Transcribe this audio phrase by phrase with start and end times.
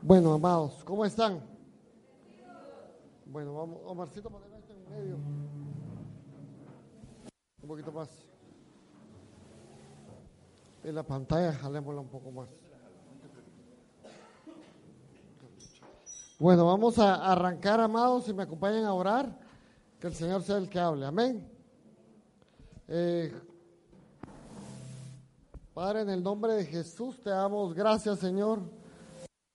[0.00, 1.40] Bueno, amados, ¿cómo están?
[3.26, 5.16] Bueno, vamos, Omarcito, poner esto en medio.
[7.62, 8.08] Un poquito más.
[10.84, 12.48] En la pantalla, jalémosla un poco más.
[16.38, 19.36] Bueno, vamos a arrancar, amados, si me acompañan a orar,
[19.98, 21.04] que el Señor sea el que hable.
[21.06, 21.50] Amén.
[22.86, 23.34] Eh,
[25.74, 28.77] Padre, en el nombre de Jesús te damos gracias, Señor.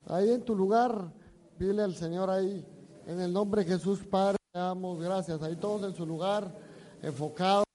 [0.08, 1.12] Ahí en tu lugar,
[1.58, 2.66] dile al Señor ahí,
[3.06, 5.42] en el nombre de Jesús, Padre, te damos gracias.
[5.42, 6.54] Ahí todos en su lugar,
[7.02, 7.66] enfocados.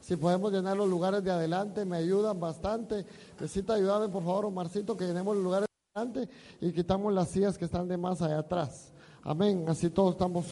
[0.00, 3.04] Si podemos llenar los lugares de adelante, me ayudan bastante.
[3.40, 7.58] Necesita ayudarme, por favor, Omarcito, que llenemos los lugares de adelante y quitamos las sillas
[7.58, 8.92] que están de más allá atrás.
[9.22, 9.64] Amén.
[9.68, 10.50] Así todos estamos.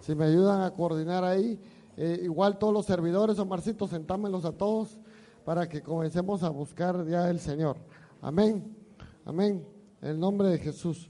[0.00, 1.60] Si me ayudan a coordinar ahí,
[1.96, 4.98] eh, igual todos los servidores, Omarcito, sentámelos a todos
[5.44, 7.76] para que comencemos a buscar ya el Señor.
[8.20, 8.76] Amén.
[9.24, 9.73] Amén.
[10.04, 11.08] En el nombre de Jesús.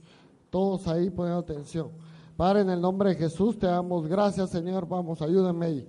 [0.49, 1.91] Todos ahí poniendo atención.
[2.37, 4.87] Padre, en el nombre de Jesús te damos gracias, Señor.
[4.87, 5.87] Vamos, ayúdame ahí.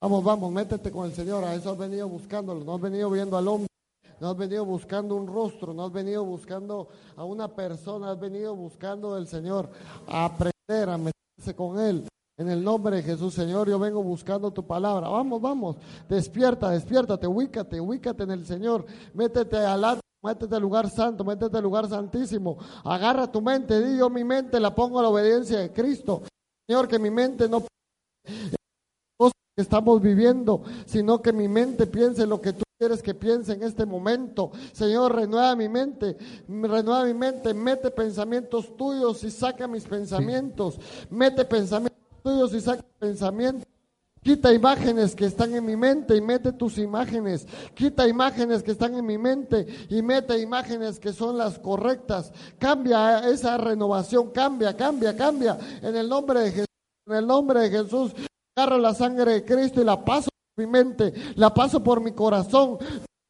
[0.00, 1.42] Vamos, vamos, métete con el Señor.
[1.42, 2.64] A eso has venido buscándolo.
[2.64, 3.66] No has venido viendo al hombre.
[4.20, 5.74] No has venido buscando un rostro.
[5.74, 8.12] No has venido buscando a una persona.
[8.12, 9.68] Has venido buscando del Señor.
[10.06, 12.06] A aprender, a meterse con Él.
[12.38, 15.08] En el nombre de Jesús, Señor, yo vengo buscando tu palabra.
[15.08, 15.76] Vamos, vamos.
[16.08, 18.86] Despierta, despiértate, ubícate, ubícate en el Señor.
[19.14, 20.05] Métete al lado.
[20.26, 22.58] Métete al lugar santo, métete al lugar santísimo.
[22.84, 26.22] Agarra tu mente, di yo mi mente la pongo a la obediencia de Cristo.
[26.66, 27.62] Señor, que mi mente no
[29.56, 33.62] que estamos viviendo, sino que mi mente piense lo que tú quieres que piense en
[33.62, 34.50] este momento.
[34.72, 40.78] Señor, renueva mi mente, renueva mi mente, mete pensamientos tuyos y saca mis pensamientos.
[41.08, 43.75] Mete pensamientos tuyos y saca pensamientos.
[44.26, 47.46] Quita imágenes que están en mi mente y mete tus imágenes.
[47.76, 52.32] Quita imágenes que están en mi mente y mete imágenes que son las correctas.
[52.58, 55.56] Cambia esa renovación, cambia, cambia, cambia.
[55.80, 56.66] En el nombre de Jesús,
[57.06, 58.16] en el nombre de Jesús,
[58.56, 62.10] agarro la sangre de Cristo y la paso por mi mente, la paso por mi
[62.10, 62.78] corazón.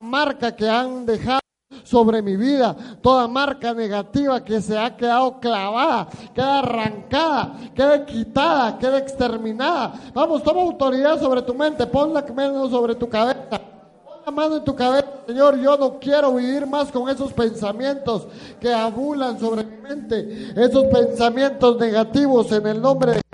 [0.00, 1.40] Marca que han dejado
[1.84, 8.78] sobre mi vida, toda marca negativa que se ha quedado clavada, queda arrancada, queda quitada,
[8.78, 9.94] queda exterminada.
[10.14, 13.60] Vamos, toma autoridad sobre tu mente, pon la mano sobre tu cabeza.
[14.04, 18.26] Pon la mano en tu cabeza, Señor, yo no quiero vivir más con esos pensamientos
[18.60, 23.25] que abulan sobre mi mente, esos pensamientos negativos en el nombre de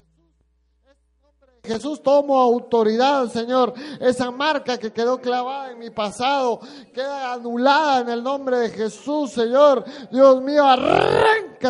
[1.64, 3.72] Jesús tomo autoridad, Señor.
[4.00, 6.60] Esa marca que quedó clavada en mi pasado
[6.92, 9.84] queda anulada en el nombre de Jesús, Señor.
[10.10, 10.64] Dios mío,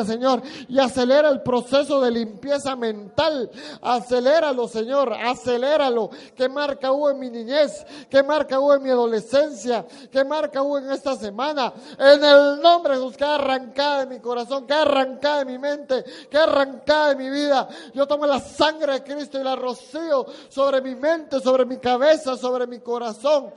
[0.04, 3.50] Señor, y acelera el proceso de limpieza mental.
[3.80, 6.10] Aceléralo, Señor, aceléralo.
[6.34, 7.84] ¿Qué marca hubo en mi niñez?
[8.08, 9.86] ¿Qué marca hubo en mi adolescencia?
[10.10, 11.72] ¿Qué marca hubo en esta semana?
[11.98, 16.04] En el nombre de Jesús, que arrancada de mi corazón, que arrancada de mi mente,
[16.30, 17.68] que arrancada de mi vida.
[17.94, 22.36] Yo tomo la sangre de Cristo y la rocío sobre mi mente, sobre mi cabeza,
[22.36, 23.52] sobre mi corazón.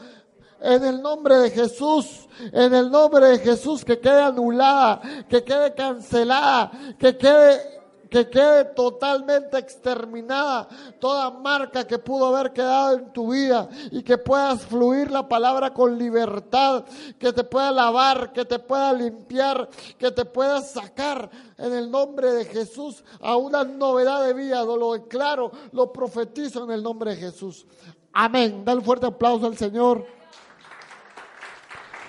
[0.65, 4.99] En el nombre de Jesús, en el nombre de Jesús, que quede anulada,
[5.29, 7.75] que quede cancelada, que quede
[8.09, 10.67] que quede totalmente exterminada
[10.99, 15.73] toda marca que pudo haber quedado en tu vida y que puedas fluir la palabra
[15.73, 16.85] con libertad,
[17.19, 22.31] que te pueda lavar, que te pueda limpiar, que te pueda sacar en el nombre
[22.31, 24.63] de Jesús a una novedad de vida.
[24.63, 27.65] Lo declaro, lo profetizo en el nombre de Jesús.
[28.13, 28.63] Amén.
[28.63, 30.24] Dale un fuerte aplauso al Señor.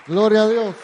[0.07, 0.75] Gloria a Dios.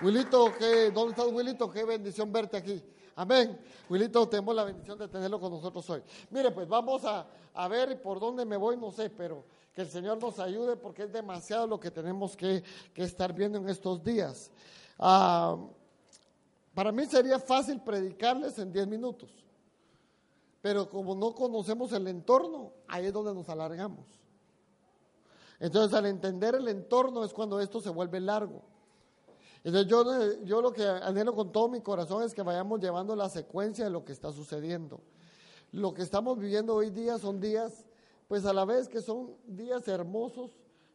[0.00, 0.50] Wilito,
[0.94, 1.70] ¿dónde estás, Wilito?
[1.70, 2.82] Qué bendición verte aquí.
[3.14, 3.58] Amén.
[3.90, 6.02] Wilito, tenemos la bendición de tenerlo con nosotros hoy.
[6.30, 7.26] Mire, pues vamos a,
[7.68, 9.44] ver por dónde me voy, no sé, pero
[9.74, 12.64] que el Señor nos ayude porque es demasiado lo que tenemos que,
[12.94, 14.50] estar viendo en estos días.
[14.98, 15.58] Ah,
[16.72, 19.28] para mí sería fácil predicarles en 10 minutos,
[20.62, 24.06] pero como no conocemos el entorno, ahí es donde nos alargamos.
[25.58, 28.62] Entonces, al entender el entorno es cuando esto se vuelve largo.
[29.64, 33.28] Entonces yo, yo lo que anhelo con todo mi corazón es que vayamos llevando la
[33.28, 35.00] secuencia de lo que está sucediendo.
[35.72, 37.84] Lo que estamos viviendo hoy día son días,
[38.28, 40.52] pues a la vez que son días hermosos,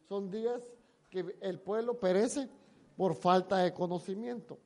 [0.08, 0.62] son días
[1.10, 2.48] que el pueblo perece
[2.96, 4.58] por falta de conocimiento.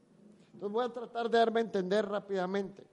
[0.53, 2.87] Entonces voy a tratar de darme a entender rápidamente.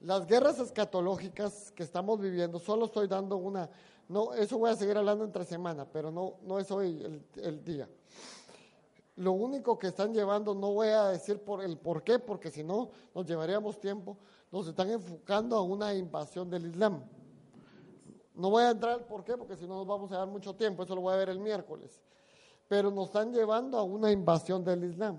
[0.00, 3.68] Las guerras escatológicas que estamos viviendo, solo estoy dando una,
[4.08, 7.88] no, eso voy a seguir hablando entre semana, pero no, no es hoy el, día
[9.16, 12.62] lo único que están llevando, no voy a decir por el por qué, porque si
[12.62, 14.16] no nos llevaríamos tiempo,
[14.52, 17.02] nos están enfocando a una invasión del Islam.
[18.36, 20.54] No voy a entrar al por qué, porque si no nos vamos a dar mucho
[20.54, 22.00] tiempo, eso lo voy a ver el miércoles.
[22.68, 25.16] Pero nos están llevando a una invasión del Islam.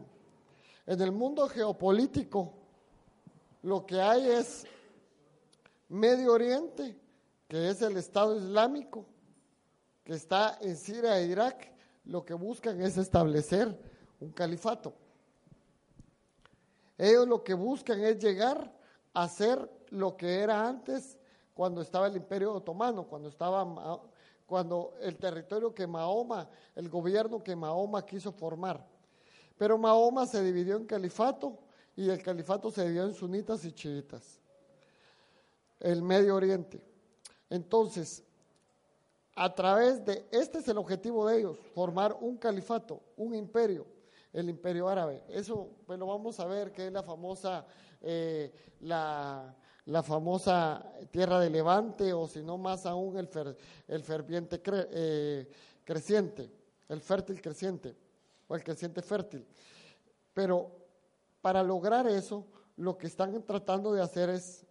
[0.85, 2.53] En el mundo geopolítico,
[3.63, 4.65] lo que hay es
[5.89, 6.97] Medio Oriente,
[7.49, 9.07] que es el Estado Islámico,
[10.03, 11.73] que está en Siria e Irak,
[12.05, 13.75] lo que buscan es establecer
[14.19, 14.93] un califato.
[16.95, 18.71] Ellos lo que buscan es llegar
[19.15, 21.17] a ser lo que era antes
[21.55, 23.65] cuando estaba el Imperio Otomano, cuando estaba
[24.45, 28.85] cuando el territorio que Mahoma, el gobierno que Mahoma quiso formar.
[29.57, 31.57] Pero Mahoma se dividió en califato
[31.95, 34.39] y el califato se dividió en sunitas y chiitas.
[35.79, 36.89] El Medio Oriente.
[37.49, 38.23] Entonces,
[39.35, 43.85] a través de, este es el objetivo de ellos, formar un califato, un imperio,
[44.33, 45.23] el imperio árabe.
[45.29, 47.65] Eso lo vamos a ver, que es la famosa,
[48.01, 48.51] eh,
[48.81, 49.55] la,
[50.03, 53.29] famosa tierra de Levante, o si no más aún el,
[53.87, 55.47] el ferviente eh,
[55.85, 56.51] creciente,
[56.89, 57.95] el fértil creciente,
[58.47, 59.47] o el creciente fértil.
[60.33, 60.69] Pero
[61.41, 64.65] para lograr eso, lo que están tratando de hacer es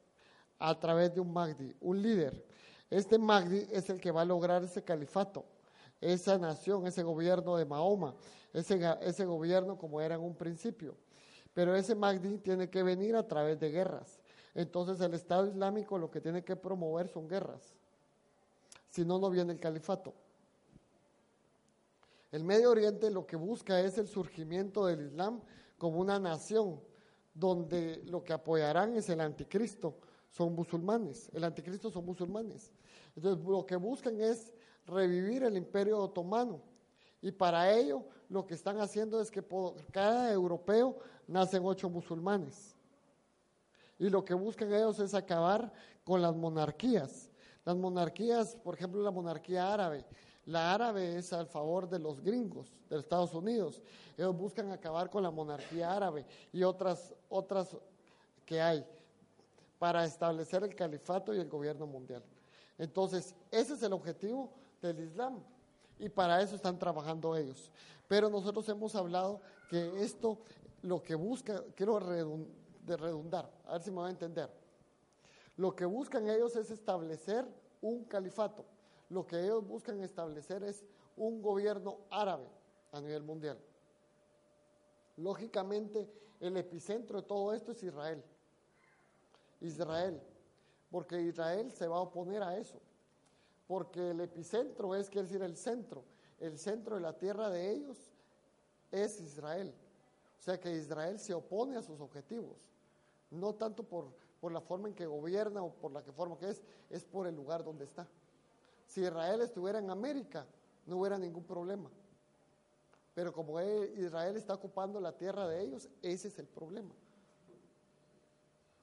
[0.59, 2.48] a través de un Magdi, un líder
[2.91, 5.45] este Mahdi es el que va a lograr ese califato,
[6.01, 8.15] esa nación, ese gobierno de Mahoma,
[8.53, 10.97] ese, gobierno como era en un principio.
[11.53, 14.21] Pero ese Mahdi tiene que venir a través de guerras.
[14.55, 17.75] Entonces el Estado Islámico lo que tiene que promover son guerras.
[18.89, 20.15] Si no, no viene el califato.
[22.33, 25.41] El Medio Oriente lo que busca es el surgimiento del Islam
[25.77, 26.81] como una nación
[27.35, 29.97] donde lo que apoyarán es el anticristo,
[30.29, 32.73] son musulmanes, el anticristo son musulmanes.
[33.19, 34.53] Entonces lo que buscan es
[34.87, 36.61] revivir el imperio otomano.
[37.21, 42.77] Y para ello lo que están haciendo es que por cada europeo nacen ocho musulmanes.
[43.99, 45.73] Y lo que buscan ellos es acabar
[46.05, 47.29] con las monarquías.
[47.65, 50.05] Las monarquías, por ejemplo, la monarquía árabe.
[50.45, 53.83] La árabe es al favor de los gringos de Estados Unidos.
[54.17, 57.77] Ellos buscan acabar con la monarquía árabe y otras, otras
[58.47, 58.87] que hay
[59.77, 62.23] para establecer el califato y el gobierno mundial.
[62.79, 65.43] Entonces, ese es el objetivo del Islam
[65.99, 67.71] y para eso están trabajando ellos.
[68.07, 70.39] Pero nosotros hemos hablado que esto
[70.83, 74.49] lo que busca, quiero redundar, a ver si me va a entender.
[75.57, 77.45] Lo que buscan ellos es establecer
[77.83, 78.65] un califato.
[79.11, 80.85] Lo que ellos buscan establecer es
[81.17, 82.47] un gobierno árabe
[82.93, 83.59] a nivel mundial.
[85.17, 86.09] Lógicamente,
[86.39, 88.23] el epicentro de todo esto es Israel.
[89.61, 90.23] Israel,
[90.91, 92.81] porque Israel se va a oponer a eso,
[93.67, 96.05] porque el epicentro es, quiere decir, el centro,
[96.41, 97.99] el centro de la tierra de ellos
[98.91, 99.75] es Israel.
[100.39, 102.57] O sea que Israel se opone a sus objetivos,
[103.31, 104.07] no tanto por,
[104.41, 107.27] por la forma en que gobierna o por la que forma que es, es por
[107.27, 108.07] el lugar donde está.
[108.87, 110.47] Si Israel estuviera en América,
[110.87, 111.91] no hubiera ningún problema.
[113.15, 116.95] Pero como Israel está ocupando la tierra de ellos, ese es el problema.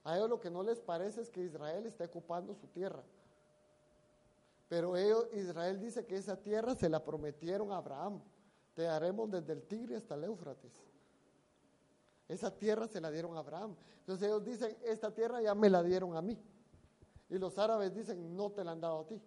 [0.05, 3.03] A ellos lo que no les parece es que Israel está ocupando su tierra.
[4.69, 8.21] Pero ellos, Israel dice que esa tierra se la prometieron a Abraham.
[8.75, 10.73] Te daremos desde el Tigre hasta el Éufrates.
[12.27, 13.75] Esa tierra se la dieron a Abraham.
[13.99, 16.37] Entonces ellos dicen, esta tierra ya me la dieron a mí.
[17.29, 19.19] Y los árabes dicen, no te la han dado a ti.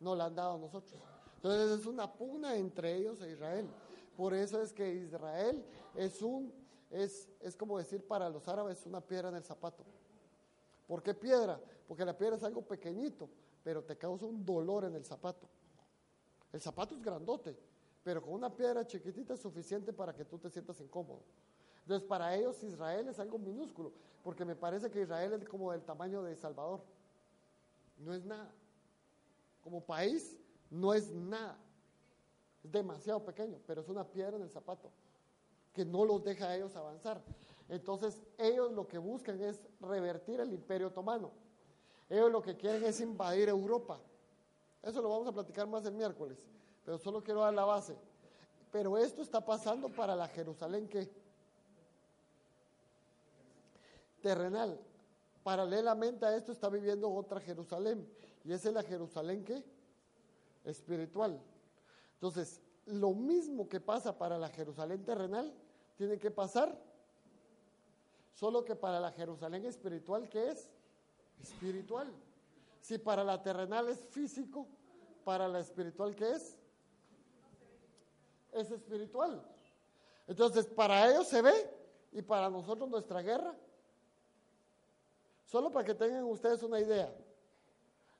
[0.00, 1.00] No la han dado a nosotros.
[1.36, 3.68] Entonces es una pugna entre ellos e Israel.
[4.16, 5.64] Por eso es que Israel
[5.94, 6.52] es un
[6.94, 9.84] es, es como decir para los árabes una piedra en el zapato.
[10.86, 11.60] ¿Por qué piedra?
[11.88, 13.28] Porque la piedra es algo pequeñito,
[13.62, 15.48] pero te causa un dolor en el zapato.
[16.52, 17.56] El zapato es grandote,
[18.04, 21.22] pero con una piedra chiquitita es suficiente para que tú te sientas incómodo.
[21.82, 25.82] Entonces, para ellos Israel es algo minúsculo, porque me parece que Israel es como del
[25.82, 26.80] tamaño de Salvador.
[27.98, 28.52] No es nada.
[29.62, 30.36] Como país,
[30.70, 31.58] no es nada.
[32.62, 34.90] Es demasiado pequeño, pero es una piedra en el zapato
[35.74, 37.20] que no los deja a ellos avanzar.
[37.68, 41.32] Entonces, ellos lo que buscan es revertir el imperio otomano.
[42.08, 44.00] Ellos lo que quieren es invadir Europa.
[44.82, 46.38] Eso lo vamos a platicar más el miércoles,
[46.84, 47.96] pero solo quiero dar la base.
[48.70, 51.10] Pero esto está pasando para la Jerusalén que
[54.20, 54.78] terrenal.
[55.42, 58.08] Paralelamente a esto está viviendo otra Jerusalén,
[58.44, 59.64] y esa es la Jerusalén que
[60.64, 61.40] espiritual.
[62.14, 65.52] Entonces, lo mismo que pasa para la Jerusalén terrenal,
[65.96, 66.76] tiene que pasar.
[68.32, 70.70] Solo que para la Jerusalén espiritual, ¿qué es?
[71.40, 72.12] Espiritual.
[72.80, 74.66] Si para la terrenal es físico,
[75.24, 76.58] para la espiritual, ¿qué es?
[78.52, 79.42] Es espiritual.
[80.26, 81.70] Entonces, para ellos se ve
[82.12, 83.54] y para nosotros nuestra guerra.
[85.44, 87.14] Solo para que tengan ustedes una idea.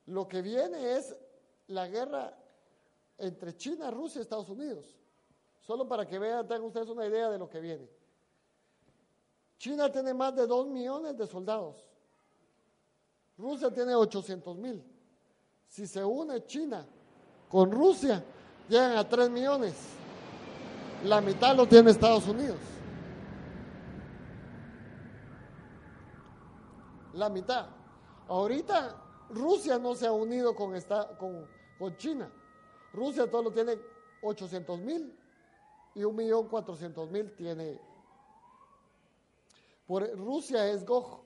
[0.06, 1.16] Lo que viene es
[1.66, 2.36] la guerra
[3.18, 4.98] entre China, Rusia y Estados Unidos.
[5.66, 7.88] Solo para que vean, tengan ustedes una idea de lo que viene.
[9.56, 11.88] China tiene más de 2 millones de soldados.
[13.38, 14.84] Rusia tiene 800 mil.
[15.66, 16.86] Si se une China
[17.48, 18.22] con Rusia,
[18.68, 19.74] llegan a 3 millones.
[21.04, 22.58] La mitad lo tiene Estados Unidos.
[27.14, 27.68] La mitad.
[28.28, 31.46] Ahorita Rusia no se ha unido con, esta, con,
[31.78, 32.30] con China.
[32.92, 33.78] Rusia todo lo tiene
[34.20, 35.23] 800 mil
[35.94, 37.80] y 1.400.000 tiene.
[39.86, 41.22] Por, Rusia es Gog.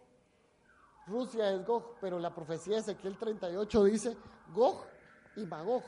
[1.07, 4.17] Rusia es Gog, pero la profecía de Ezequiel 38 dice
[4.55, 4.85] Gog
[5.37, 5.83] y Magog.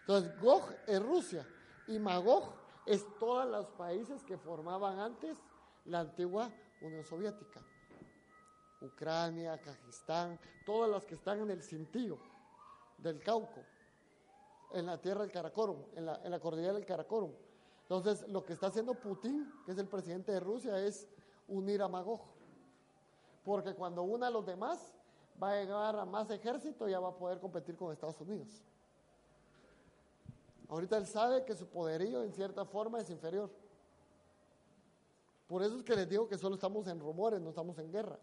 [0.00, 1.46] Entonces, Gog es Rusia
[1.86, 2.54] y Magog
[2.86, 5.36] es todos los países que formaban antes
[5.84, 7.60] la antigua Unión Soviética.
[8.80, 12.18] Ucrania, Kazajistán, todas las que están en el cintillo
[12.96, 13.62] del Cauco,
[14.72, 17.32] en la tierra del Karakorum, en la, en la cordillera del Karakorum.
[17.90, 21.08] Entonces, lo que está haciendo Putin, que es el presidente de Rusia, es
[21.48, 22.20] unir a Magog.
[23.44, 24.94] Porque cuando una a los demás,
[25.42, 28.62] va a llegar a más ejército y ya va a poder competir con Estados Unidos.
[30.68, 33.50] Ahorita él sabe que su poderío en cierta forma es inferior.
[35.48, 38.20] Por eso es que les digo que solo estamos en rumores, no estamos en guerra.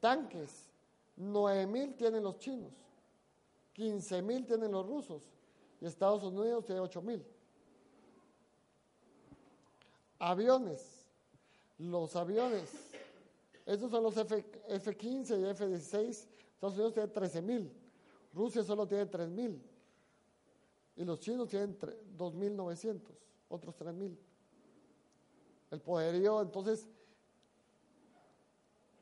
[0.00, 0.70] Tanques,
[1.16, 2.72] 9 mil tienen los chinos,
[3.74, 5.30] 15 mil tienen los rusos
[5.82, 7.35] y Estados Unidos tiene 8 mil.
[10.18, 11.08] Aviones,
[11.78, 12.70] los aviones,
[13.66, 17.72] estos son los F, F-15 y F-16, Estados Unidos tiene 13 mil,
[18.32, 19.62] Rusia solo tiene 3 mil
[20.96, 23.00] y los chinos tienen 2.900,
[23.48, 24.16] otros 3.000.
[25.70, 26.88] El poderío entonces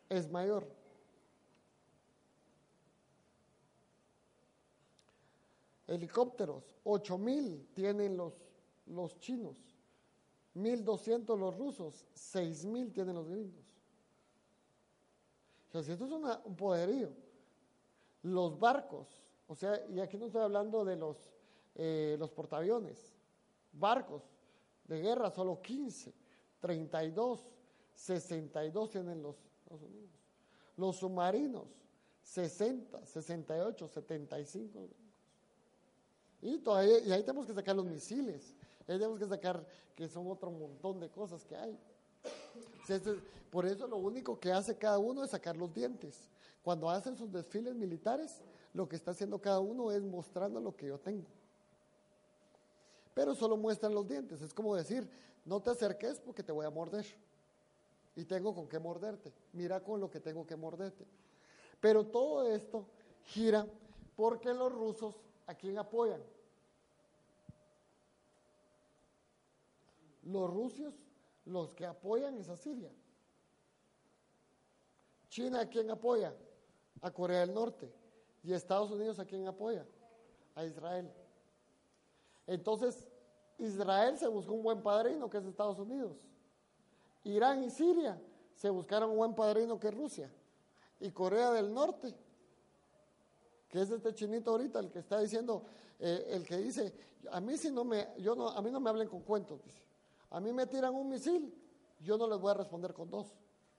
[0.09, 0.67] es mayor.
[5.87, 8.33] Helicópteros, 8.000 tienen los,
[8.87, 9.57] los chinos,
[10.55, 13.65] 1.200 los rusos, 6.000 tienen los gringos.
[15.69, 16.13] O sea, si esto es
[16.45, 17.11] un poderío.
[18.23, 21.35] Los barcos, o sea, y aquí no estoy hablando de los
[21.77, 23.13] eh, los portaaviones,
[23.73, 24.23] barcos
[24.85, 26.15] de guerra, solo 15,
[26.61, 27.49] 32,
[27.95, 30.11] 62 tienen los Estados Unidos.
[30.77, 31.67] Los submarinos,
[32.23, 34.89] 60, 68, 75.
[36.43, 38.55] Y, todavía, y ahí tenemos que sacar los misiles,
[38.87, 41.79] tenemos que sacar que son otro montón de cosas que hay.
[43.51, 46.29] Por eso lo único que hace cada uno es sacar los dientes.
[46.63, 48.41] Cuando hacen sus desfiles militares,
[48.73, 51.27] lo que está haciendo cada uno es mostrando lo que yo tengo
[53.15, 54.43] pero solo muestran los dientes.
[54.43, 55.09] Es como decir,
[55.45, 57.07] no te acerques porque te voy a morder.
[58.17, 59.33] Y tengo con qué morderte.
[59.53, 61.07] Mira con lo que tengo que morderte.
[61.81, 62.87] Pero todo esto
[63.25, 63.67] gira
[64.17, 66.21] porque los rusos a quién apoyan.
[70.25, 70.95] Los rusos,
[71.45, 72.91] los que apoyan es a Siria.
[75.29, 76.35] China a quién apoya?
[77.03, 77.93] A Corea del Norte.
[78.43, 79.87] ¿Y Estados Unidos a quién apoya?
[80.55, 81.11] A Israel.
[82.47, 83.09] Entonces,
[83.59, 86.19] Israel se buscó un buen padrino que es Estados Unidos.
[87.25, 88.21] Irán y Siria
[88.55, 90.31] se buscaron un buen padrino que es Rusia.
[91.01, 92.15] Y Corea del Norte,
[93.69, 95.65] que es este chinito ahorita, el que está diciendo,
[95.99, 96.93] eh, el que dice,
[97.31, 99.84] a mí si no me, yo no, a mí no me hablen con cuentos, dice.
[100.35, 101.55] A mí me tiran un misil,
[102.01, 103.33] yo no les voy a responder con dos,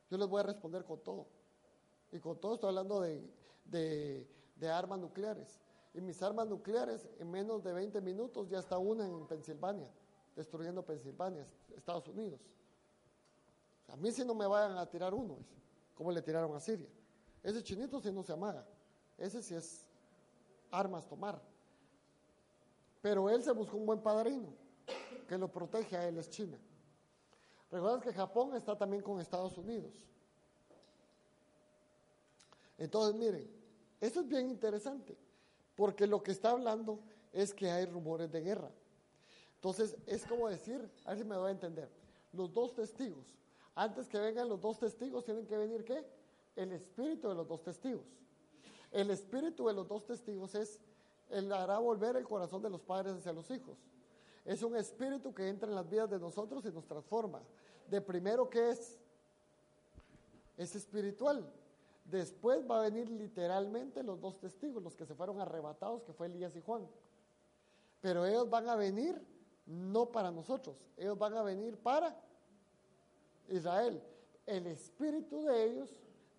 [0.09, 1.27] yo les voy a responder con todo.
[2.13, 4.25] Y con todo estoy hablando de
[4.71, 5.59] armas nucleares.
[5.93, 9.91] Y mis armas nucleares, en menos de 20 minutos, ya está una en Pensilvania,
[10.33, 11.45] destruyendo Pensilvania,
[11.75, 12.39] Estados Unidos.
[13.89, 15.35] A mí si no me vayan a tirar uno,
[15.93, 16.87] como le tiraron a Siria.
[17.43, 18.65] Ese chinito si no se amaga.
[19.17, 19.85] Ese sí es
[20.71, 21.37] armas tomar.
[23.01, 24.63] Pero él se buscó un buen padrino
[25.25, 26.57] que lo protege a él, es China.
[27.71, 29.91] Recuerdas que Japón está también con Estados Unidos.
[32.77, 33.49] Entonces, miren,
[34.01, 35.17] eso es bien interesante
[35.75, 36.99] porque lo que está hablando
[37.33, 38.71] es que hay rumores de guerra.
[39.55, 41.89] Entonces, es como decir, a ver si me voy a entender,
[42.33, 43.25] los dos testigos.
[43.73, 46.05] Antes que vengan los dos testigos, tienen que venir qué?
[46.55, 48.05] El espíritu de los dos testigos.
[48.91, 50.79] El espíritu de los dos testigos es,
[51.29, 53.77] el hará volver el corazón de los padres hacia los hijos.
[54.45, 57.41] Es un espíritu que entra en las vidas de nosotros y nos transforma.
[57.89, 58.99] De primero, ¿qué es?
[60.55, 61.51] Es espiritual.
[62.05, 66.27] Después va a venir literalmente los dos testigos, los que se fueron arrebatados, que fue
[66.27, 66.87] Elías y Juan.
[68.01, 69.19] Pero ellos van a venir
[69.65, 72.15] no para nosotros, ellos van a venir para
[73.49, 73.99] Israel.
[74.45, 75.89] El espíritu de ellos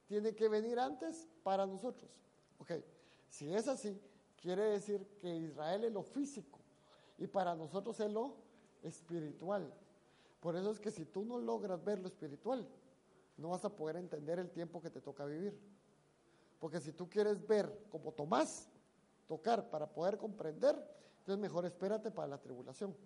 [0.07, 2.09] tiene que venir antes para nosotros.
[2.61, 2.71] Ok,
[3.29, 4.01] si es así,
[4.41, 6.56] quiere decir que Israel es lo físico
[7.19, 8.35] y para nosotros es lo
[8.83, 9.73] espiritual.
[10.41, 12.67] Por eso es que si tú no logras ver lo espiritual,
[13.37, 15.59] no vas a poder entender el tiempo que te toca vivir.
[16.59, 18.69] Porque si tú quieres ver como Tomás,
[19.27, 20.77] tocar para poder comprender,
[21.19, 22.97] entonces mejor espérate para la tribulación.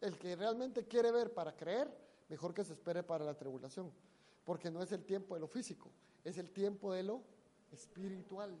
[0.00, 1.90] El que realmente quiere ver para creer,
[2.28, 3.92] mejor que se espere para la tribulación.
[4.44, 5.90] Porque no es el tiempo de lo físico,
[6.24, 7.22] es el tiempo de lo
[7.70, 8.56] espiritual.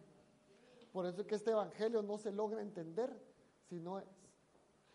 [0.98, 3.08] Por eso es que este evangelio no se logra entender
[3.68, 4.08] si no es.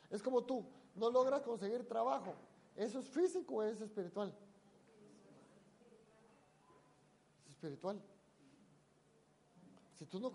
[0.09, 2.35] Es como tú, no logras conseguir trabajo.
[2.75, 4.35] ¿Eso es físico o es espiritual?
[7.45, 8.01] Es espiritual.
[9.93, 10.33] Si tú no,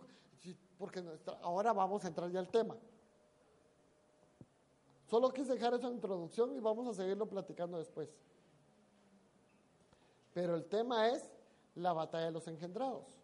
[0.79, 1.05] porque
[1.43, 2.75] ahora vamos a entrar ya al tema.
[5.05, 8.09] Solo quise dejar esa introducción y vamos a seguirlo platicando después.
[10.33, 11.31] Pero el tema es
[11.75, 13.18] la batalla de los engendrados.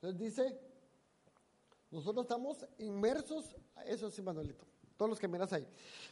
[0.00, 0.60] Entonces dice,
[1.90, 4.64] nosotros estamos inmersos, eso sí Manuelito,
[4.96, 5.66] todos los que miras ahí,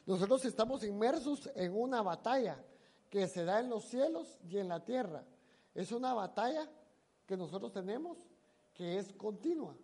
[0.06, 2.64] nosotros estamos inmersos en una batalla
[3.08, 5.24] que se da en los cielos y en la tierra.
[5.74, 6.68] Es una batalla
[7.26, 8.18] que nosotros tenemos
[8.74, 9.76] que es continua.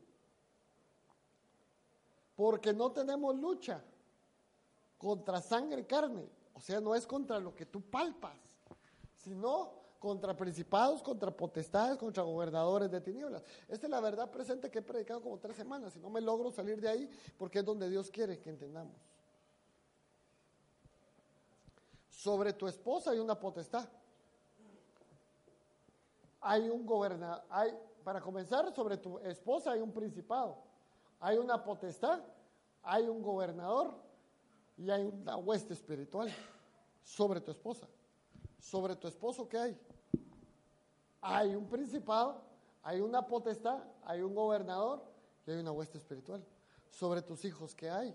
[2.34, 3.84] Porque no tenemos lucha
[4.98, 6.28] contra sangre y carne.
[6.54, 8.36] O sea, no es contra lo que tú palpas,
[9.14, 13.44] sino contra principados, contra potestades, contra gobernadores de tinieblas.
[13.68, 16.50] Esta es la verdad presente que he predicado como tres semanas y no me logro
[16.50, 18.96] salir de ahí porque es donde Dios quiere que entendamos.
[22.10, 23.88] Sobre tu esposa hay una potestad.
[26.40, 30.58] Hay un gobernador, hay, para comenzar, sobre tu esposa hay un principado,
[31.20, 32.20] hay una potestad,
[32.82, 33.94] hay un gobernador
[34.76, 36.28] y hay una hueste espiritual
[37.04, 37.86] sobre tu esposa.
[38.58, 39.91] Sobre tu esposo, ¿qué hay?
[41.22, 42.42] Hay un principado,
[42.82, 45.02] hay una potestad, hay un gobernador
[45.46, 46.44] y hay una hueste espiritual.
[46.90, 48.14] Sobre tus hijos, ¿qué hay?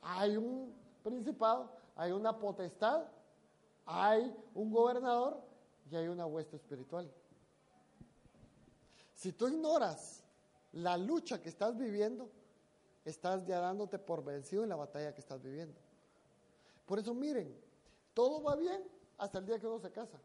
[0.00, 3.04] Hay un principado, hay una potestad,
[3.84, 5.42] hay un gobernador
[5.90, 7.12] y hay una hueste espiritual.
[9.14, 10.22] Si tú ignoras
[10.72, 12.30] la lucha que estás viviendo,
[13.04, 15.78] estás ya dándote por vencido en la batalla que estás viviendo.
[16.86, 17.52] Por eso miren,
[18.14, 18.80] todo va bien
[19.18, 20.20] hasta el día que uno se casa.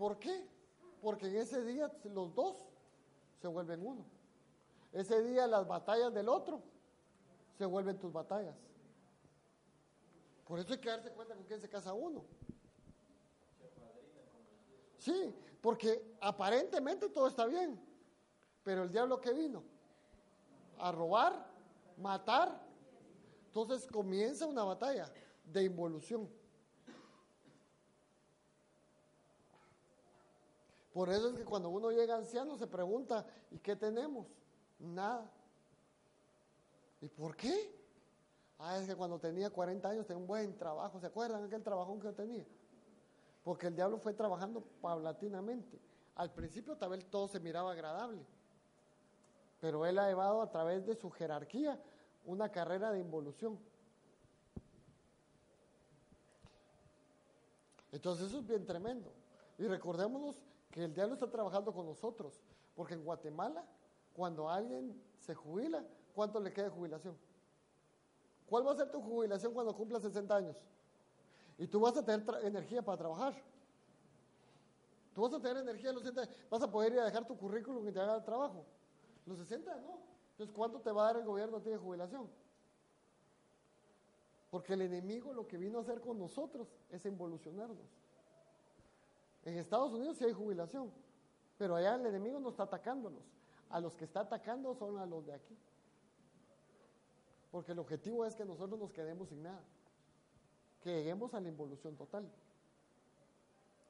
[0.00, 0.48] ¿Por qué?
[1.02, 2.56] Porque en ese día los dos
[3.38, 4.02] se vuelven uno.
[4.92, 6.62] Ese día las batallas del otro
[7.58, 8.56] se vuelven tus batallas.
[10.48, 12.24] Por eso hay que darse cuenta con quién se casa uno.
[14.96, 17.78] Sí, porque aparentemente todo está bien,
[18.62, 19.62] pero el diablo que vino
[20.78, 21.46] a robar,
[21.98, 22.58] matar,
[23.48, 25.12] entonces comienza una batalla
[25.44, 26.39] de involución.
[30.92, 34.26] Por eso es que cuando uno llega anciano se pregunta, ¿y qué tenemos?
[34.78, 35.30] Nada.
[37.00, 37.80] ¿Y por qué?
[38.58, 40.98] Ah, es que cuando tenía 40 años tenía un buen trabajo.
[41.00, 42.44] ¿Se acuerdan aquel trabajo que yo tenía?
[43.44, 45.80] Porque el diablo fue trabajando paulatinamente.
[46.16, 48.26] Al principio tal vez todo se miraba agradable.
[49.60, 51.80] Pero él ha llevado a través de su jerarquía
[52.26, 53.58] una carrera de involución.
[57.92, 59.12] Entonces eso es bien tremendo.
[59.58, 60.36] Y recordémonos
[60.70, 62.40] que el diablo está trabajando con nosotros,
[62.74, 63.64] porque en Guatemala,
[64.12, 67.16] cuando alguien se jubila, ¿cuánto le queda de jubilación?
[68.46, 70.56] ¿Cuál va a ser tu jubilación cuando cumpla 60 años?
[71.58, 73.34] Y tú vas a tener energía para trabajar.
[75.14, 77.86] Tú vas a tener energía los 60 vas a poder ir a dejar tu currículum
[77.88, 78.64] y te haga el trabajo.
[79.26, 79.98] Los 60 no.
[80.32, 82.28] Entonces, ¿cuánto te va a dar el gobierno a ti de jubilación?
[84.50, 87.99] Porque el enemigo lo que vino a hacer con nosotros es involucionarnos.
[89.44, 90.90] En Estados Unidos sí hay jubilación,
[91.56, 93.22] pero allá el enemigo no está atacándonos.
[93.70, 95.56] A los que está atacando son a los de aquí.
[97.50, 99.62] Porque el objetivo es que nosotros nos quedemos sin nada,
[100.82, 102.30] que lleguemos a la involución total.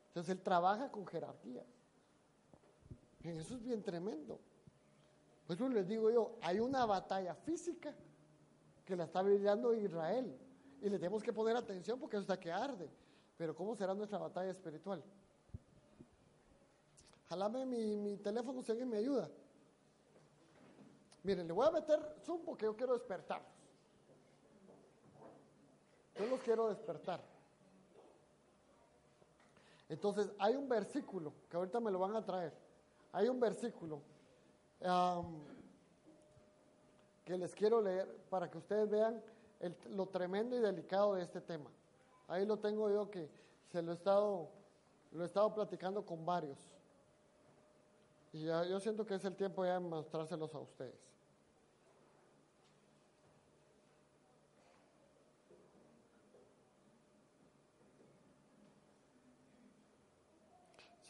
[0.08, 1.64] Entonces él trabaja con jerarquía.
[3.22, 4.40] eso es bien tremendo.
[5.46, 7.94] Por eso les digo yo, hay una batalla física
[8.84, 10.36] que la está viviendo Israel.
[10.82, 12.90] Y le tenemos que poner atención porque eso está que arde.
[13.36, 15.02] Pero ¿cómo será nuestra batalla espiritual?
[17.30, 19.30] Jalame mi, mi teléfono si alguien me ayuda.
[21.22, 23.48] Miren, le voy a meter Zoom porque yo quiero despertarlos.
[26.18, 27.20] Yo los quiero despertar.
[29.88, 32.52] Entonces, hay un versículo que ahorita me lo van a traer.
[33.12, 34.02] Hay un versículo
[37.24, 39.22] que les quiero leer para que ustedes vean
[39.90, 41.70] lo tremendo y delicado de este tema.
[42.26, 43.30] Ahí lo tengo yo que
[43.70, 44.48] se lo he estado,
[45.12, 46.58] lo he estado platicando con varios.
[48.32, 51.10] Y ya, yo siento que es el tiempo ya de mostrárselos a ustedes.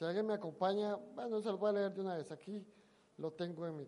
[0.00, 2.32] Si alguien me acompaña, bueno, se lo voy a leer de una vez.
[2.32, 2.66] Aquí
[3.18, 3.86] lo tengo en mi...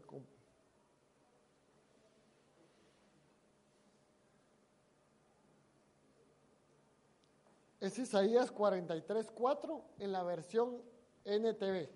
[7.81, 10.83] Es Isaías 43.4 en la versión
[11.25, 11.89] NTV.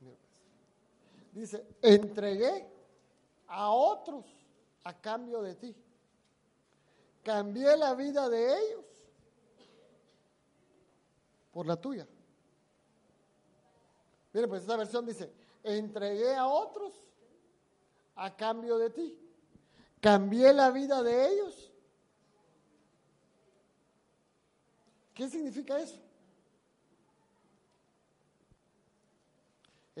[0.00, 0.18] Pues.
[1.32, 2.68] Dice, entregué
[3.46, 4.24] a otros
[4.84, 5.76] a cambio de ti.
[7.22, 8.84] Cambié la vida de ellos
[11.52, 12.06] por la tuya.
[14.32, 16.94] Mire, pues esta versión dice, entregué a otros
[18.16, 19.18] a cambio de ti.
[20.00, 21.72] Cambié la vida de ellos.
[25.14, 26.00] ¿Qué significa eso?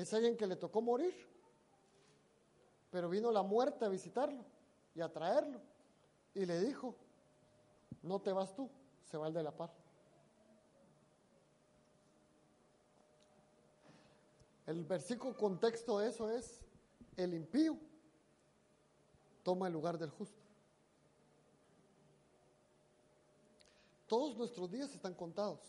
[0.00, 1.14] Es alguien que le tocó morir,
[2.90, 4.42] pero vino la muerte a visitarlo
[4.94, 5.60] y a traerlo.
[6.34, 6.94] Y le dijo,
[8.02, 8.70] no te vas tú,
[9.10, 9.70] se va el de la par.
[14.66, 16.62] El versículo contexto de eso es,
[17.18, 17.76] el impío
[19.42, 20.40] toma el lugar del justo.
[24.06, 25.60] Todos nuestros días están contados.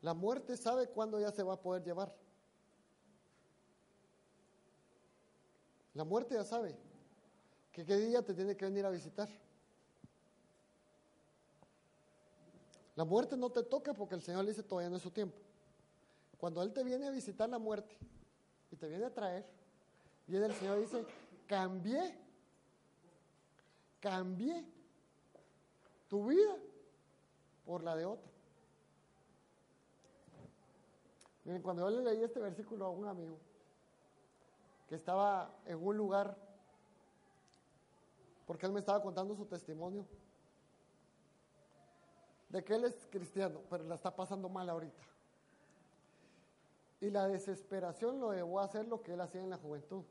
[0.00, 2.21] La muerte sabe cuándo ya se va a poder llevar.
[5.94, 6.76] La muerte ya sabe
[7.70, 9.28] que qué día te tiene que venir a visitar.
[12.96, 15.36] La muerte no te toca porque el Señor le dice todavía no es su tiempo.
[16.38, 17.96] Cuando Él te viene a visitar la muerte
[18.70, 19.46] y te viene a traer,
[20.26, 21.04] viene el Señor y dice,
[21.46, 22.18] cambié,
[24.00, 24.64] cambié
[26.08, 26.56] tu vida
[27.64, 28.30] por la de otro.
[31.44, 33.38] Miren, cuando yo le leí este versículo a un amigo
[34.92, 36.36] que estaba en un lugar,
[38.44, 40.04] porque él me estaba contando su testimonio,
[42.50, 45.02] de que él es cristiano, pero la está pasando mal ahorita.
[47.00, 50.04] Y la desesperación lo llevó a hacer lo que él hacía en la juventud.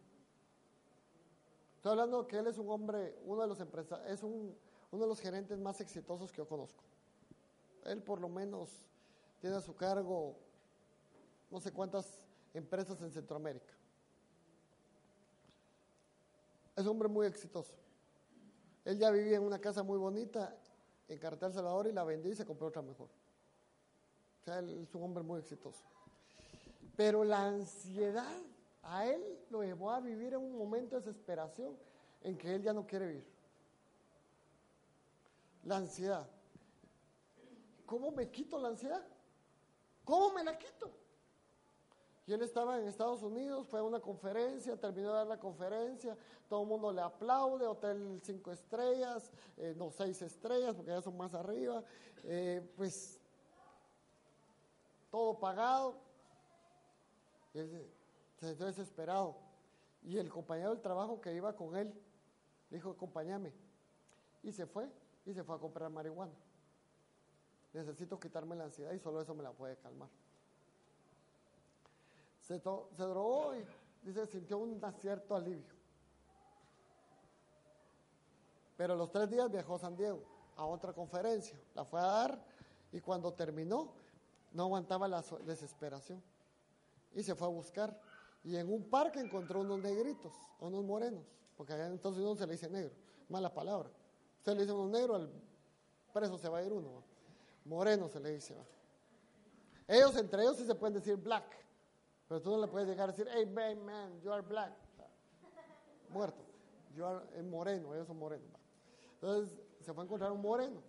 [1.75, 4.57] Estoy hablando que él es un hombre, uno de los empresarios, es un,
[4.89, 6.83] uno de los gerentes más exitosos que yo conozco.
[7.83, 8.89] Él por lo menos
[9.41, 10.39] tiene a su cargo
[11.51, 12.19] no sé cuántas
[12.55, 13.75] empresas en Centroamérica.
[16.81, 17.75] Es un hombre muy exitoso.
[18.85, 20.57] Él ya vivía en una casa muy bonita
[21.07, 23.07] en Cartel Salvador y la vendió y se compró otra mejor.
[24.39, 25.83] O sea, él es un hombre muy exitoso.
[26.97, 28.35] Pero la ansiedad
[28.81, 31.77] a él lo llevó a vivir en un momento de desesperación
[32.23, 33.27] en que él ya no quiere vivir.
[35.65, 36.27] La ansiedad.
[37.85, 39.05] ¿Cómo me quito la ansiedad?
[40.03, 40.91] ¿Cómo me la quito?
[42.31, 46.15] Y él estaba en Estados Unidos, fue a una conferencia, terminó de dar la conferencia,
[46.47, 51.17] todo el mundo le aplaude, hotel cinco estrellas, eh, no seis estrellas, porque ya son
[51.17, 51.83] más arriba,
[52.23, 53.19] eh, pues
[55.09, 55.97] todo pagado,
[57.53, 57.85] él
[58.39, 59.35] se sintió desesperado.
[60.01, 61.93] Y el compañero del trabajo que iba con él
[62.69, 63.51] dijo, acompáñame.
[64.41, 64.89] Y se fue,
[65.25, 66.31] y se fue a comprar marihuana.
[67.73, 70.07] Necesito quitarme la ansiedad y solo eso me la puede calmar.
[72.59, 73.65] Se, drogó y
[74.03, 75.73] dice, sintió un cierto alivio.
[78.75, 80.23] Pero los tres días viajó a San Diego
[80.57, 81.57] a otra conferencia.
[81.75, 82.45] La fue a dar
[82.91, 83.93] y cuando terminó
[84.51, 86.21] no aguantaba la desesperación
[87.13, 87.99] y se fue a buscar.
[88.43, 91.23] Y en un parque encontró unos negritos, unos morenos,
[91.55, 92.93] porque allá entonces no se le dice negro,
[93.29, 93.89] mala palabra.
[94.43, 95.31] Se le dice uno negro, al
[96.11, 97.03] preso se va a ir uno.
[97.65, 98.55] Moreno se le dice.
[99.87, 101.45] Ellos entre ellos sí se pueden decir black,
[102.31, 104.71] pero tú no le puedes llegar a decir, hey man, you are black.
[106.07, 106.41] Muerto.
[106.95, 108.47] You are moreno, ellos son morenos.
[109.15, 110.81] Entonces se fue a encontrar un moreno.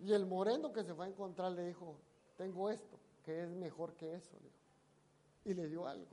[0.00, 2.00] Y el moreno que se fue a encontrar le dijo,
[2.36, 4.36] tengo esto, que es mejor que eso
[5.44, 6.10] y le dio algo.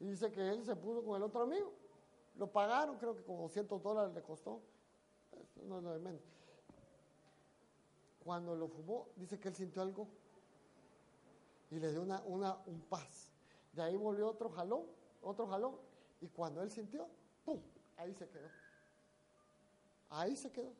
[0.00, 1.74] Y dice que él se puso con el otro amigo.
[2.36, 4.62] Lo pagaron, creo que como 200 dólares le costó.
[5.66, 6.22] No, no, menos.
[8.24, 10.08] Cuando lo fumó, dice que él sintió algo
[11.70, 13.30] y le dio una, una, un paz.
[13.72, 14.84] De ahí volvió otro jalón,
[15.22, 15.76] otro jalón.
[16.20, 17.08] Y cuando él sintió,
[17.44, 17.60] ¡pum!
[17.96, 18.48] Ahí se quedó.
[20.10, 20.72] Ahí se quedó.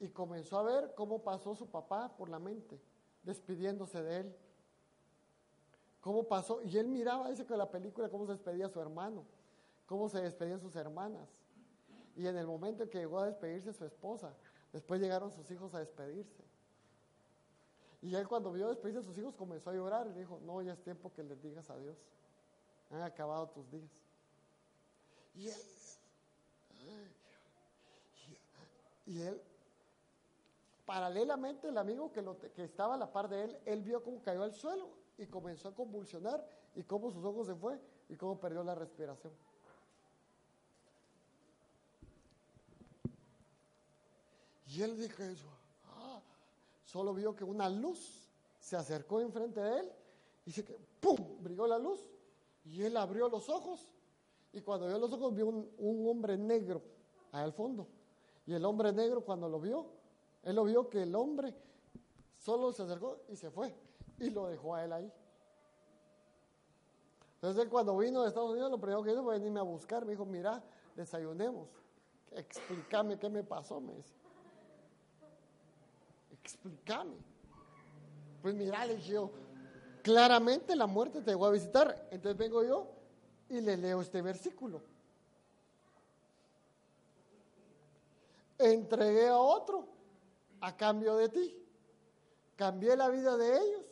[0.00, 2.80] Y comenzó a ver cómo pasó su papá por la mente,
[3.22, 4.36] despidiéndose de él
[6.04, 6.60] cómo pasó.
[6.62, 9.24] Y él miraba, dice que la película, cómo se despedía su hermano,
[9.86, 11.30] cómo se despedían sus hermanas.
[12.14, 14.34] Y en el momento en que llegó a despedirse su esposa,
[14.70, 16.44] después llegaron sus hijos a despedirse.
[18.04, 20.74] Y él cuando vio despedirse de sus hijos comenzó a llorar y dijo, no, ya
[20.74, 21.96] es tiempo que les digas adiós.
[22.90, 23.90] Han acabado tus días.
[25.34, 25.56] Y él,
[29.06, 29.42] y él
[30.84, 34.20] paralelamente el amigo que, lo, que estaba a la par de él, él vio cómo
[34.20, 38.38] cayó al suelo y comenzó a convulsionar y cómo sus ojos se fue y cómo
[38.38, 39.32] perdió la respiración.
[44.66, 45.63] Y él dijo eso.
[46.94, 48.30] Solo vio que una luz
[48.60, 49.92] se acercó enfrente de él
[50.42, 51.18] y dice que ¡pum!
[51.40, 51.98] brilló la luz
[52.64, 53.90] y él abrió los ojos
[54.52, 56.82] y cuando vio los ojos vio un, un hombre negro
[57.32, 57.88] al fondo.
[58.46, 59.86] Y el hombre negro cuando lo vio,
[60.44, 61.52] él lo vio que el hombre
[62.38, 63.74] solo se acercó y se fue
[64.20, 65.12] y lo dejó a él ahí.
[67.34, 70.04] Entonces él cuando vino de Estados Unidos lo primero que hizo fue venirme a buscar,
[70.04, 70.62] me dijo, mira,
[70.94, 71.70] desayunemos,
[72.30, 74.23] explícame qué me pasó, me dice.
[76.44, 77.16] Explícame.
[78.42, 79.30] Pues mira, le dije yo,
[80.02, 82.08] claramente la muerte te llegó a visitar.
[82.10, 82.90] Entonces vengo yo
[83.48, 84.82] y le leo este versículo.
[88.58, 89.88] Entregué a otro
[90.60, 91.56] a cambio de ti.
[92.56, 93.82] Cambié la vida de ellos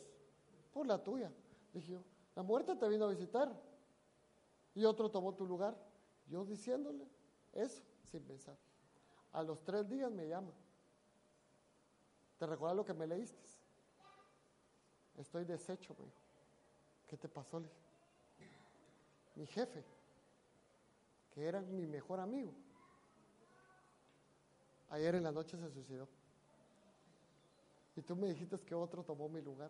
[0.71, 1.31] por la tuya.
[1.73, 2.03] Dije yo,
[2.35, 3.51] la muerte te vino a visitar
[4.75, 5.75] y otro tomó tu lugar.
[6.27, 7.07] Yo diciéndole
[7.51, 8.55] eso sin pensar.
[9.31, 10.51] A los tres días me llama.
[12.37, 13.41] ¿Te recuerdas lo que me leíste?
[15.17, 16.05] Estoy deshecho, me
[17.07, 17.61] ¿Qué te pasó?
[19.35, 19.83] Mi jefe,
[21.33, 22.53] que era mi mejor amigo,
[24.89, 26.07] ayer en la noche se suicidó.
[27.95, 29.69] Y tú me dijiste que otro tomó mi lugar.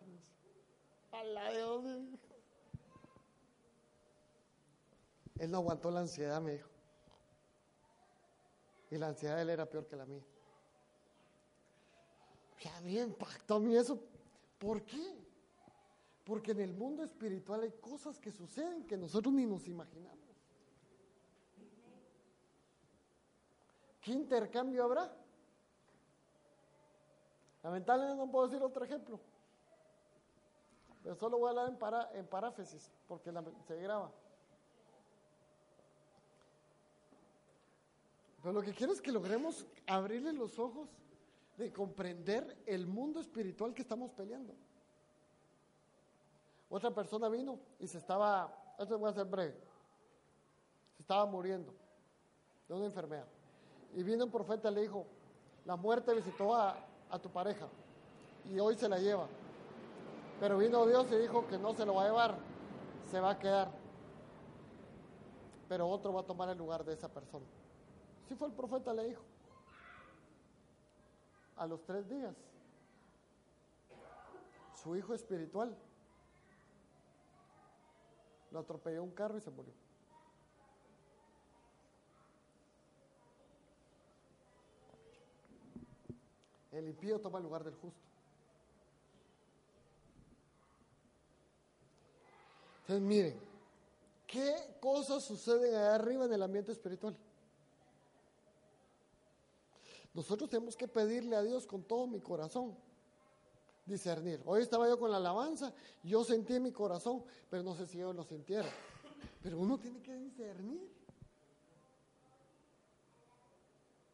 [1.12, 1.84] la Dios
[5.38, 6.68] Él no aguantó la ansiedad, me dijo.
[8.90, 10.24] Y la ansiedad de él era peor que la mía.
[12.64, 14.00] Y a mí impactó a mí eso.
[14.58, 15.22] ¿Por qué?
[16.24, 20.18] Porque en el mundo espiritual hay cosas que suceden que nosotros ni nos imaginamos.
[24.00, 25.14] ¿Qué intercambio habrá?
[27.62, 29.20] Lamentablemente no puedo decir otro ejemplo.
[31.02, 33.30] Pero solo voy a hablar en, para, en paráfesis, porque
[33.66, 34.10] se graba.
[38.40, 40.88] Pero lo que quiero es que logremos abrirle los ojos
[41.56, 44.54] de comprender el mundo espiritual que estamos peleando.
[46.68, 49.56] Otra persona vino y se estaba, esto voy a ser breve,
[50.96, 51.72] se estaba muriendo
[52.68, 53.26] de una enfermedad.
[53.94, 55.06] Y vino un profeta y le dijo,
[55.64, 56.76] la muerte visitó a,
[57.10, 57.68] a tu pareja
[58.50, 59.28] y hoy se la lleva.
[60.40, 62.34] Pero vino Dios y dijo que no se lo va a llevar,
[63.10, 63.70] se va a quedar.
[65.68, 67.46] Pero otro va a tomar el lugar de esa persona.
[68.28, 69.22] Si fue el profeta, le dijo.
[71.56, 72.34] A los tres días,
[74.82, 75.76] su hijo espiritual
[78.50, 79.72] lo atropelló un carro y se murió.
[86.72, 88.00] El impío toma el lugar del justo.
[92.80, 93.40] Entonces, miren,
[94.26, 97.16] ¿qué cosas suceden allá arriba en el ambiente espiritual?
[100.14, 102.76] Nosotros tenemos que pedirle a Dios con todo mi corazón
[103.84, 104.40] discernir.
[104.46, 107.98] Hoy estaba yo con la alabanza, yo sentí en mi corazón, pero no sé si
[107.98, 108.70] ellos lo sintieron.
[109.42, 110.88] Pero uno tiene que discernir.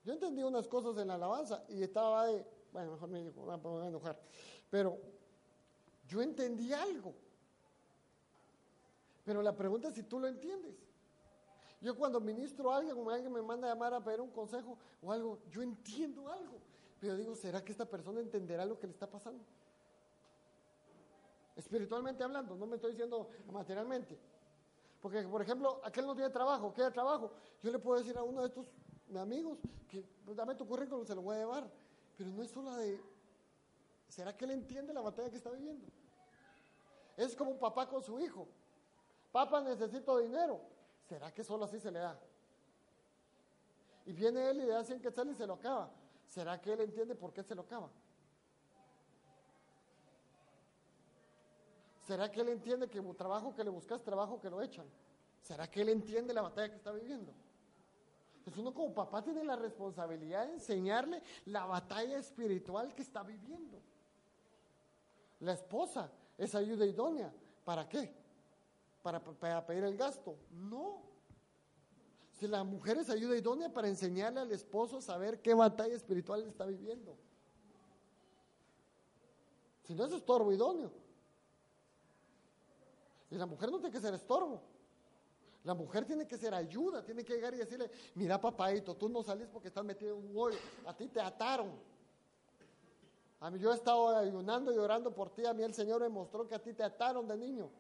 [0.02, 3.88] Yo entendí unas cosas en la alabanza y estaba de, bueno, mejor me, voy a
[3.88, 4.18] enojar,
[4.70, 4.98] pero
[6.08, 7.14] yo entendí algo.
[9.24, 10.74] Pero la pregunta es si tú lo entiendes.
[11.80, 14.76] Yo cuando ministro a alguien, como alguien me manda a llamar a pedir un consejo
[15.00, 16.60] o algo, yo entiendo algo.
[17.00, 19.42] Pero digo, ¿será que esta persona entenderá lo que le está pasando?
[21.56, 24.18] Espiritualmente hablando, no me estoy diciendo materialmente.
[25.00, 27.32] Porque, por ejemplo, aquel no tiene trabajo, ¿qué trabajo?
[27.62, 28.66] Yo le puedo decir a uno de estos
[29.16, 31.70] amigos que pues, dame tu currículum, se lo voy a llevar.
[32.18, 33.00] Pero no es solo de,
[34.08, 35.86] ¿será que él entiende la batalla que está viviendo?
[37.16, 38.46] Es como un papá con su hijo.
[39.32, 40.60] Papá, necesito dinero.
[41.10, 42.16] ¿Será que solo así se le da?
[44.06, 45.90] Y viene él y le da 100 quetzales y se lo acaba.
[46.28, 47.90] ¿Será que él entiende por qué se lo acaba?
[52.06, 54.86] ¿Será que él entiende que trabajo que le buscas, trabajo que lo echan?
[55.42, 57.34] ¿Será que él entiende la batalla que está viviendo?
[58.44, 63.82] Pues uno como papá tiene la responsabilidad de enseñarle la batalla espiritual que está viviendo.
[65.40, 67.34] La esposa es ayuda idónea.
[67.64, 68.19] ¿Para qué?
[69.02, 70.36] Para, pedir el gasto.
[70.50, 71.02] No.
[72.32, 76.42] Si la mujer es ayuda idónea para enseñarle al esposo a saber qué batalla espiritual
[76.44, 77.16] está viviendo.
[79.84, 80.90] Si no es estorbo idóneo.
[83.30, 84.60] Y la mujer no tiene que ser estorbo.
[85.64, 89.22] La mujer tiene que ser ayuda, tiene que llegar y decirle, mira papadito, tú no
[89.22, 91.70] salís porque estás metido en un hoyo, a ti te ataron.
[93.40, 96.08] A mí yo he estado ayunando y orando por ti, a mí el Señor me
[96.08, 97.70] mostró que a ti te ataron de niño.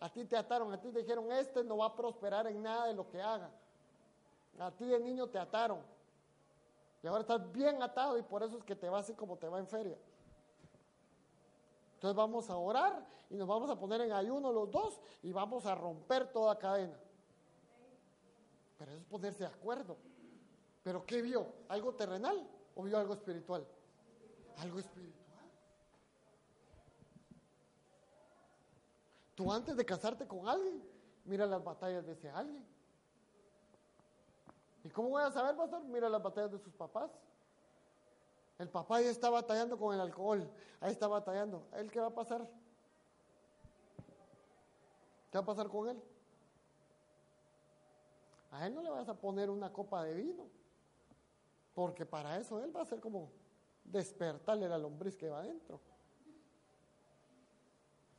[0.00, 2.86] A ti te ataron, a ti te dijeron, este no va a prosperar en nada
[2.86, 3.50] de lo que haga.
[4.58, 5.80] A ti de niño te ataron.
[7.02, 9.48] Y ahora estás bien atado y por eso es que te va así como te
[9.48, 9.96] va en feria.
[11.94, 15.66] Entonces vamos a orar y nos vamos a poner en ayuno los dos y vamos
[15.66, 16.98] a romper toda cadena.
[18.78, 19.96] Pero eso es ponerse de acuerdo.
[20.82, 21.46] ¿Pero qué vio?
[21.68, 23.66] ¿Algo terrenal o vio algo espiritual?
[24.58, 25.25] Algo espiritual.
[29.36, 30.82] Tú antes de casarte con alguien,
[31.26, 32.66] mira las batallas de ese alguien.
[34.82, 35.84] ¿Y cómo voy a saber, pastor?
[35.84, 37.10] Mira las batallas de sus papás.
[38.58, 41.68] El papá ya está batallando con el alcohol, ahí está batallando.
[41.72, 42.48] ¿A él qué va a pasar?
[45.30, 46.02] ¿Qué va a pasar con él?
[48.52, 50.46] A él no le vas a poner una copa de vino,
[51.74, 53.30] porque para eso él va a ser como
[53.84, 55.78] despertarle la lombriz que va adentro.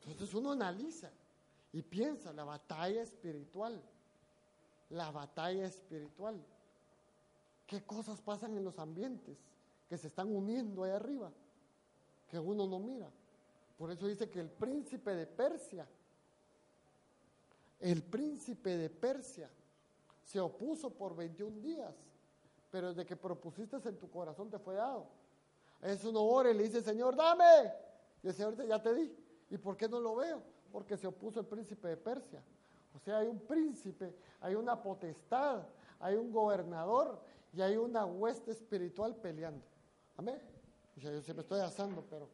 [0.08, 1.12] Entonces uno analiza
[1.74, 3.82] y piensa la batalla espiritual,
[4.90, 6.42] la batalla espiritual.
[7.66, 9.38] ¿Qué cosas pasan en los ambientes
[9.90, 11.32] que se están uniendo ahí arriba?
[12.30, 13.10] Que uno no mira.
[13.78, 15.88] Por eso dice que el príncipe de Persia,
[17.80, 19.50] el príncipe de Persia,
[20.24, 21.94] se opuso por 21 días,
[22.72, 25.08] pero desde que propusiste en tu corazón te fue dado.
[25.82, 27.72] Es uno ora y le dice, Señor, dame.
[28.24, 29.27] Y el Señor ya te di.
[29.50, 30.42] ¿Y por qué no lo veo?
[30.72, 32.44] Porque se opuso el príncipe de Persia.
[32.96, 35.64] O sea, hay un príncipe, hay una potestad,
[36.00, 37.20] hay un gobernador
[37.54, 39.64] y hay una hueste espiritual peleando.
[40.18, 40.42] Amén.
[40.98, 42.28] O sea, yo se me estoy asando, pero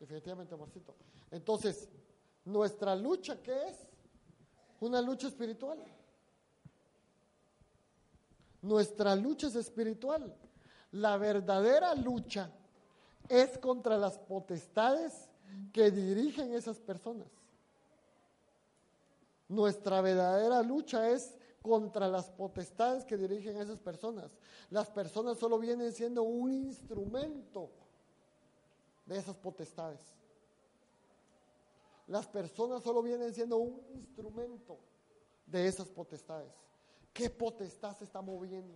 [0.00, 0.94] definitivamente, amorcito.
[1.30, 1.88] Entonces,
[2.44, 3.86] nuestra lucha, ¿qué es?
[4.80, 5.78] Una lucha espiritual.
[8.62, 10.34] Nuestra lucha es espiritual.
[10.92, 12.50] La verdadera lucha
[13.28, 15.28] es contra las potestades
[15.72, 17.28] que dirigen esas personas.
[19.48, 24.36] Nuestra verdadera lucha es contra las potestades que dirigen esas personas.
[24.70, 27.70] Las personas solo vienen siendo un instrumento
[29.04, 30.00] de esas potestades.
[32.06, 34.78] Las personas solo vienen siendo un instrumento
[35.46, 36.52] de esas potestades.
[37.12, 38.74] ¿Qué potestad se está moviendo?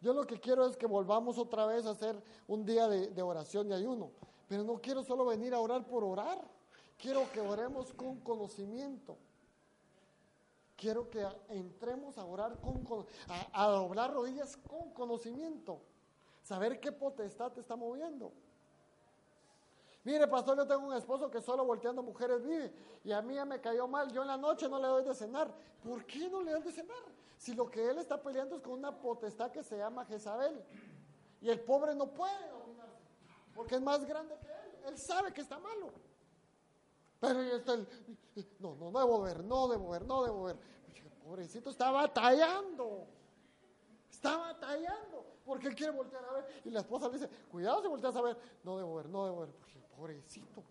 [0.00, 3.68] Yo lo que quiero es que volvamos otra vez a hacer un día de, oración
[3.68, 4.10] y ayuno.
[4.50, 6.40] Pero no quiero solo venir a orar por orar.
[6.98, 9.16] Quiero que oremos con conocimiento.
[10.76, 12.84] Quiero que entremos a orar con,
[13.28, 15.80] a, a doblar rodillas con conocimiento.
[16.42, 18.32] Saber qué potestad te está moviendo.
[20.02, 22.72] Mire, pastor, yo tengo un esposo que solo volteando mujeres vive
[23.04, 24.10] y a mí ya me cayó mal.
[24.10, 25.54] Yo en la noche no le doy de cenar.
[25.80, 27.04] ¿Por qué no le doy de cenar?
[27.38, 30.60] Si lo que él está peleando es con una potestad que se llama Jezabel.
[31.40, 32.59] Y el pobre no puede
[33.60, 34.88] porque es más grande que él.
[34.88, 35.92] Él sabe que está malo.
[37.20, 37.86] Pero está el,
[38.58, 40.56] no, no debo ver, no debo ver, no debo ver.
[41.22, 43.06] Pobrecito está batallando.
[44.10, 46.62] Está batallando porque él quiere voltear a ver.
[46.64, 48.38] Y la esposa le dice, cuidado si volteas a ver.
[48.64, 49.50] No debo ver, no debo ver
[49.94, 50.64] pobrecito.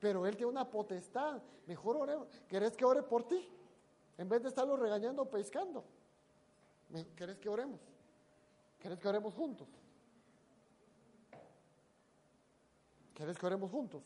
[0.00, 1.42] Pero él tiene una potestad.
[1.66, 2.16] Mejor ore.
[2.48, 3.46] ¿Querés que ore por ti?
[4.16, 5.84] En vez de estarlo regañando o pescando.
[7.14, 7.80] ¿Querés que oremos?
[8.78, 9.68] ¿Querés que oremos juntos?
[13.14, 14.04] ¿Querés que oremos juntos?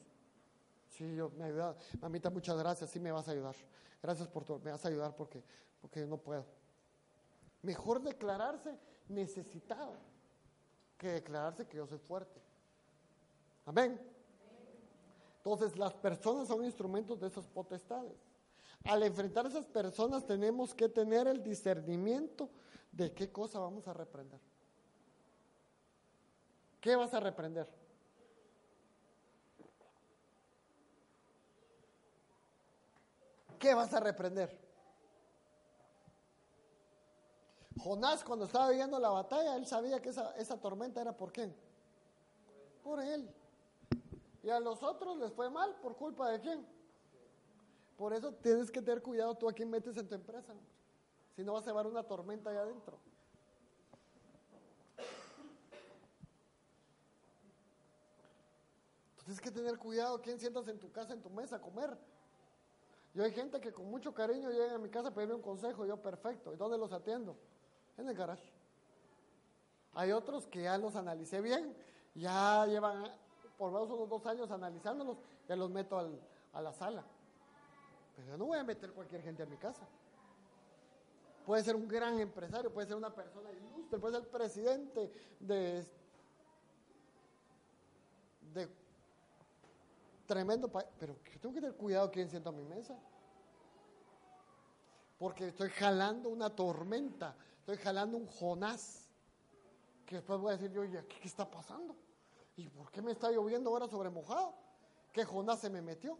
[0.88, 1.76] Sí, yo me ayuda.
[2.00, 2.90] Mamita, muchas gracias.
[2.90, 3.54] Sí, me vas a ayudar.
[4.02, 4.58] Gracias por todo.
[4.60, 5.42] Me vas a ayudar porque,
[5.80, 6.44] porque no puedo.
[7.62, 9.96] Mejor declararse necesitado
[10.96, 12.40] que declararse que yo soy fuerte.
[13.64, 14.00] Amén.
[15.38, 18.18] Entonces, las personas son instrumentos de esas potestades.
[18.84, 22.48] Al enfrentar a esas personas tenemos que tener el discernimiento
[22.92, 24.40] de qué cosa vamos a reprender.
[26.80, 27.68] ¿Qué vas a reprender?
[33.59, 34.56] ¿Qué vas a reprender?
[37.78, 41.52] Jonás cuando estaba viendo la batalla, él sabía que esa, esa tormenta era por qué.
[42.82, 43.32] Por él.
[44.42, 46.66] Y a los otros les fue mal por culpa de quién.
[47.96, 50.54] Por eso tienes que tener cuidado tú a quién metes en tu empresa.
[51.34, 52.98] Si no vas a llevar una tormenta allá adentro.
[59.24, 61.98] Tienes que tener cuidado quién sientas en tu casa, en tu mesa a comer.
[63.18, 65.84] Yo hay gente que con mucho cariño llega a mi casa a pedirme un consejo,
[65.84, 66.54] yo perfecto.
[66.54, 67.36] ¿Y dónde los atiendo?
[67.96, 68.52] En el garage.
[69.94, 71.76] Hay otros que ya los analicé bien,
[72.14, 73.12] ya llevan
[73.56, 75.16] por menos unos dos años analizándolos,
[75.48, 76.16] ya los meto al,
[76.52, 77.02] a la sala.
[78.14, 79.84] Pero yo no voy a meter cualquier gente a mi casa.
[81.44, 85.84] Puede ser un gran empresario, puede ser una persona ilustre, puede ser el presidente de,
[88.54, 88.68] de
[90.29, 90.70] tremendo.
[90.70, 92.97] Pero tengo que tener cuidado quién siento a mi mesa.
[95.18, 99.09] Porque estoy jalando una tormenta, estoy jalando un Jonás.
[100.07, 101.97] Que después voy a decir yo, ¿y aquí qué está pasando?
[102.57, 104.55] ¿Y por qué me está lloviendo ahora sobre mojado?
[105.12, 106.18] ¿Qué Jonás se me metió?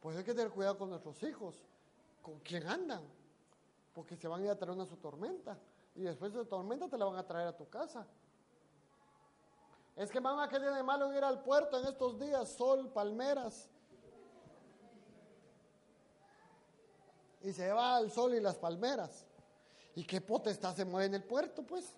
[0.00, 1.64] Pues hay que tener cuidado con nuestros hijos,
[2.20, 3.02] con quién andan,
[3.94, 5.58] porque se van a ir a traer una su tormenta
[5.94, 8.06] y después de tormenta te la van a traer a tu casa.
[9.96, 12.48] Es que mamá, ¿qué tiene de malo ir al puerto en estos días?
[12.48, 13.68] Sol, palmeras.
[17.42, 19.26] Y se va al sol y las palmeras.
[19.94, 21.92] ¿Y qué potestad se mueve en el puerto, pues?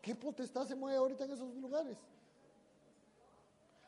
[0.00, 1.98] ¿Qué potestad se mueve ahorita en esos lugares?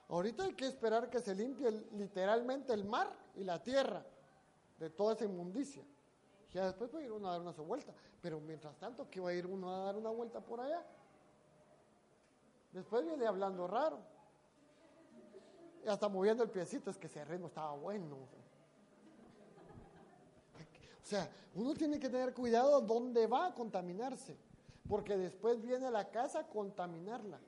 [0.09, 4.05] Ahorita hay que esperar que se limpie literalmente el mar y la tierra
[4.79, 5.83] de toda esa inmundicia.
[6.53, 7.93] Ya después puede ir uno a dar una vuelta.
[8.21, 10.85] Pero mientras tanto, ¿qué va a ir uno a dar una vuelta por allá?
[12.75, 14.01] Después viene hablando raro.
[15.85, 18.17] Y hasta moviendo el piecito, es que ese ritmo estaba bueno.
[20.57, 24.37] O sea, uno tiene que tener cuidado dónde va a contaminarse,
[24.89, 27.39] porque después viene a la casa a contaminarla.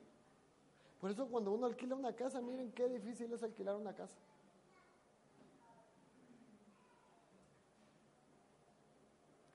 [1.01, 4.15] Por eso cuando uno alquila una casa, miren qué difícil es alquilar una casa.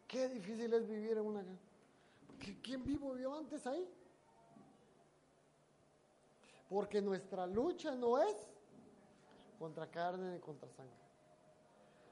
[0.07, 1.62] Qué difícil es vivir en una casa.
[2.62, 3.89] ¿Quién vivo vio antes ahí?
[6.73, 8.35] Porque nuestra lucha no es
[9.59, 10.97] contra carne ni contra sangre.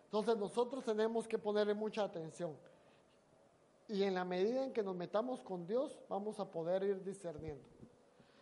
[0.05, 2.55] Entonces nosotros tenemos que ponerle mucha atención.
[3.89, 7.65] Y en la medida en que nos metamos con Dios, vamos a poder ir discerniendo.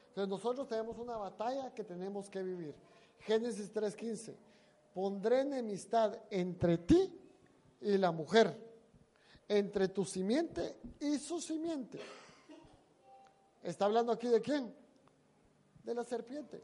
[0.09, 2.75] Entonces nosotros tenemos una batalla que tenemos que vivir.
[3.21, 4.35] Génesis 3:15.
[4.93, 7.17] Pondré enemistad entre ti
[7.81, 8.59] y la mujer,
[9.47, 12.01] entre tu simiente y su simiente.
[13.63, 14.88] ¿Está hablando aquí de quién?
[15.85, 16.63] De la serpiente.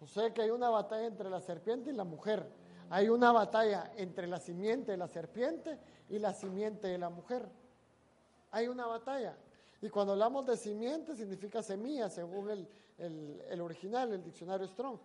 [0.00, 2.46] O sea que hay una batalla entre la serpiente y la mujer.
[2.90, 7.48] Hay una batalla entre la simiente de la serpiente y la simiente de la mujer.
[8.50, 9.36] Hay una batalla.
[9.82, 14.98] Y cuando hablamos de simiente significa semilla, según el, el, original, el diccionario Strong.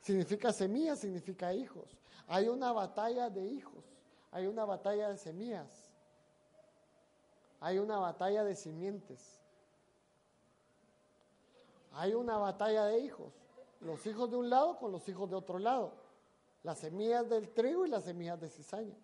[0.00, 1.96] Significa semilla, significa hijos.
[2.26, 3.84] Hay una batalla de hijos.
[4.30, 5.90] Hay una batalla de semillas.
[7.60, 9.41] Hay una batalla de simientes.
[11.92, 13.32] Hay una batalla de hijos.
[13.80, 16.02] Los hijos de un lado con los hijos de otro lado
[16.62, 18.96] las semillas del trigo y las semillas de cizaña.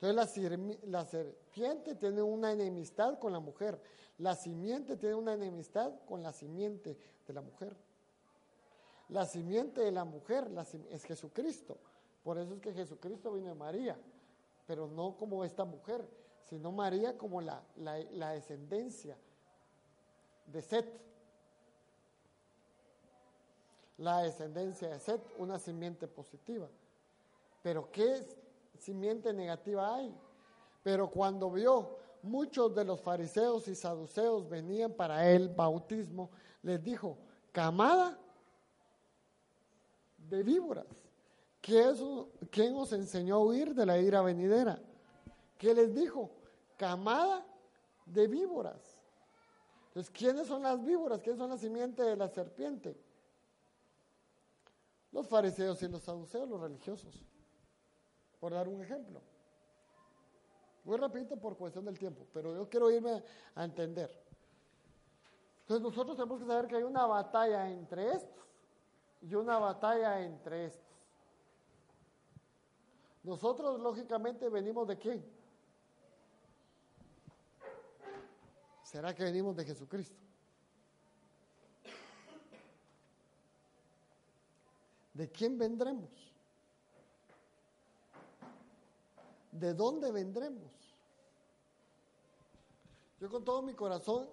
[0.00, 3.80] Entonces la, serpiente tiene una enemistad con la mujer,
[4.18, 7.74] la simiente tiene una enemistad con la simiente de la mujer.
[9.08, 10.50] La simiente de la mujer
[10.90, 11.78] es Jesucristo,
[12.22, 13.98] por eso es que Jesucristo vino de María,
[14.66, 16.06] pero no como esta mujer,
[16.42, 19.16] sino María como la, la descendencia
[20.46, 21.04] de Seth
[23.98, 26.68] la descendencia de Seth, una simiente positiva.
[27.62, 28.26] Pero ¿qué
[28.78, 30.14] simiente negativa hay?
[30.82, 36.30] Pero cuando vio muchos de los fariseos y saduceos venían para el bautismo,
[36.62, 37.16] les dijo,
[37.52, 38.18] camada
[40.18, 40.86] de víboras,
[41.60, 44.80] ¿quién os enseñó a huir de la ira venidera?
[45.56, 46.30] ¿Qué les dijo?
[46.76, 47.46] Camada
[48.04, 48.93] de víboras.
[49.94, 51.20] Entonces, ¿quiénes son las víboras?
[51.20, 52.96] ¿Quiénes son la simiente de la serpiente?
[55.14, 57.22] los fariseos y los saduceos, los religiosos.
[58.40, 59.22] Por dar un ejemplo.
[60.82, 63.22] Muy rapidito por cuestión del tiempo, pero yo quiero irme
[63.54, 64.10] a entender.
[65.60, 68.44] Entonces nosotros tenemos que saber que hay una batalla entre estos
[69.22, 70.92] y una batalla entre estos.
[73.22, 75.24] Nosotros lógicamente venimos de quién?
[78.94, 80.14] ¿Será que venimos de Jesucristo?
[85.12, 86.32] ¿De quién vendremos?
[89.50, 90.70] ¿De dónde vendremos?
[93.18, 94.28] Yo con todo mi corazón,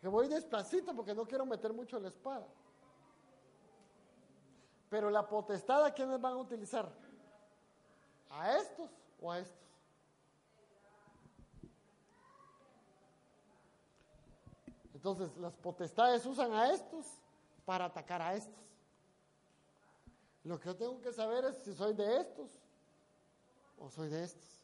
[0.00, 2.46] que voy despacito porque no quiero meter mucho la espada.
[4.88, 6.88] Pero la potestad a quiénes van a utilizar?
[8.30, 8.88] ¿A estos
[9.20, 9.69] o a estos?
[15.00, 17.06] Entonces, las potestades usan a estos
[17.64, 18.62] para atacar a estos.
[20.44, 22.50] Lo que yo tengo que saber es si soy de estos
[23.78, 24.60] o soy de estos.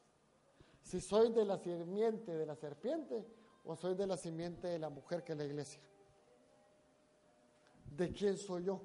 [0.82, 3.26] Si soy de la simiente de la serpiente
[3.64, 5.80] o soy de la simiente de la mujer que es la iglesia.
[7.96, 8.82] ¿De quién soy yo?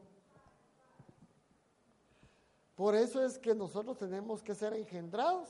[2.77, 5.49] Por eso es que nosotros tenemos que ser engendrados.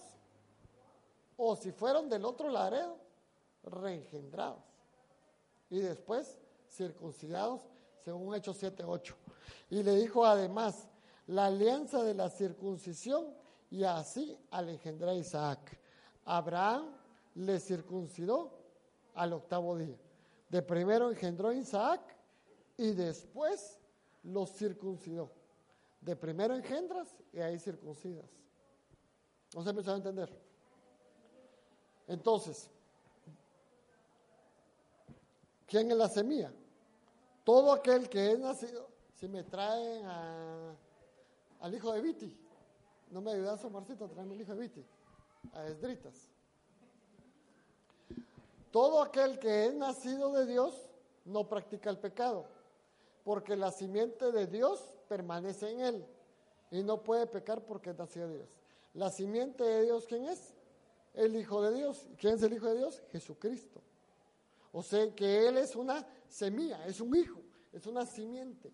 [1.38, 2.98] O si fueron del otro laredo,
[3.62, 4.71] reengendrados.
[5.72, 6.38] Y después
[6.70, 7.62] circuncidados,
[8.04, 9.16] según Hechos 7:8.
[9.72, 10.88] Y le dijo además,
[11.28, 13.34] la alianza de la circuncisión
[13.70, 15.80] y así al engendrar Isaac.
[16.26, 16.94] Abraham
[17.36, 18.52] le circuncidó
[19.16, 19.98] al octavo día.
[20.50, 22.02] De primero engendró Isaac
[22.76, 23.80] y después
[24.24, 25.32] los circuncidó.
[26.02, 28.30] De primero engendras y ahí circuncidas.
[29.56, 30.30] ¿No se empezó a entender?
[32.08, 32.70] Entonces,
[35.72, 36.52] ¿quién es la semilla?
[37.46, 40.06] Todo aquel que es nacido, si me traen
[41.62, 42.38] al hijo de Viti,
[43.10, 44.86] no me ayudas, Omarcito, a traerme el hijo de Viti,
[45.54, 46.30] a Esdritas.
[48.70, 50.76] Todo aquel que es nacido de Dios
[51.24, 52.46] no practica el pecado,
[53.24, 56.06] porque la simiente de Dios permanece en él
[56.70, 58.50] y no puede pecar porque es nacido de Dios.
[58.94, 60.54] La simiente de Dios, ¿quién es?
[61.14, 62.08] El Hijo de Dios.
[62.18, 63.02] ¿Quién es el Hijo de Dios?
[63.12, 63.82] Jesucristo.
[64.72, 67.42] O sea que Él es una semilla, es un hijo,
[67.74, 68.72] es una simiente.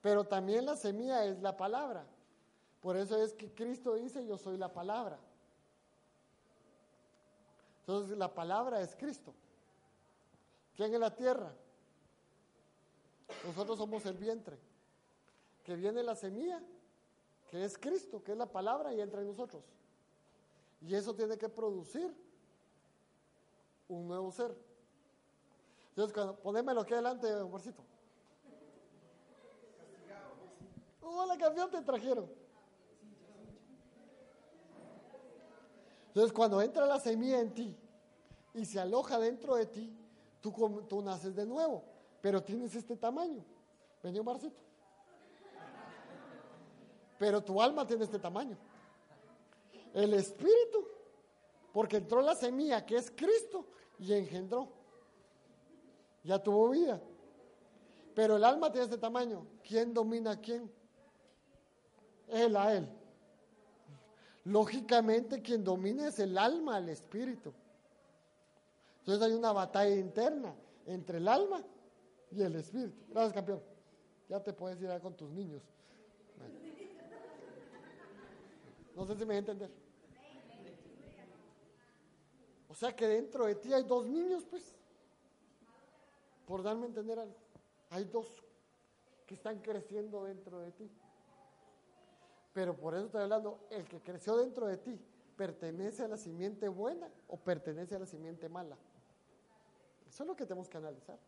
[0.00, 2.06] Pero también la semilla es la palabra.
[2.80, 5.18] Por eso es que Cristo dice, yo soy la palabra.
[7.80, 9.34] Entonces la palabra es Cristo.
[10.74, 11.52] ¿Quién es la tierra?
[13.44, 14.58] Nosotros somos el vientre.
[15.62, 16.62] Que viene la semilla,
[17.50, 19.62] que es Cristo, que es la palabra y entra en nosotros.
[20.80, 22.14] Y eso tiene que producir
[23.90, 24.56] un nuevo ser.
[25.90, 27.84] Entonces, cuando, ponémelo aquí adelante, amorcito.
[31.02, 32.30] Hola, campeón, te trajeron.
[36.08, 37.76] Entonces, cuando entra la semilla en ti
[38.54, 39.92] y se aloja dentro de ti,
[40.40, 40.52] tú,
[40.88, 41.84] tú naces de nuevo,
[42.20, 43.44] pero tienes este tamaño.
[44.02, 44.60] Vení, Marcito.
[47.18, 48.56] Pero tu alma tiene este tamaño.
[49.92, 50.86] El espíritu,
[51.72, 53.66] porque entró la semilla que es Cristo
[54.00, 54.68] y engendró.
[56.24, 57.00] Ya tuvo vida.
[58.14, 59.46] Pero el alma tiene este tamaño.
[59.62, 60.70] ¿Quién domina a quién?
[62.28, 62.88] Él a él.
[64.44, 67.52] Lógicamente quien domina es el alma, el espíritu.
[69.00, 70.54] Entonces hay una batalla interna
[70.86, 71.62] entre el alma
[72.30, 72.96] y el espíritu.
[73.10, 73.62] Gracias, campeón.
[74.28, 75.62] Ya te puedes ir con tus niños.
[78.96, 79.79] No sé si me voy a entender.
[82.70, 84.76] O sea que dentro de ti hay dos niños, pues.
[86.46, 87.34] Por darme a entender algo.
[87.90, 88.26] Hay dos
[89.26, 90.88] que están creciendo dentro de ti.
[92.52, 95.00] Pero por eso estoy hablando, el que creció dentro de ti,
[95.36, 98.76] ¿pertenece a la simiente buena o pertenece a la simiente mala?
[100.08, 101.18] Eso es lo que tenemos que analizar.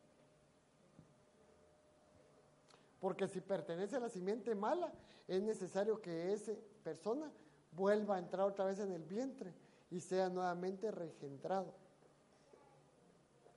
[3.01, 4.93] Porque si pertenece a la simiente mala,
[5.27, 6.53] es necesario que esa
[6.85, 7.33] persona
[7.73, 9.53] vuelva a entrar otra vez en el vientre
[9.93, 11.75] y sea nuevamente reengendrado.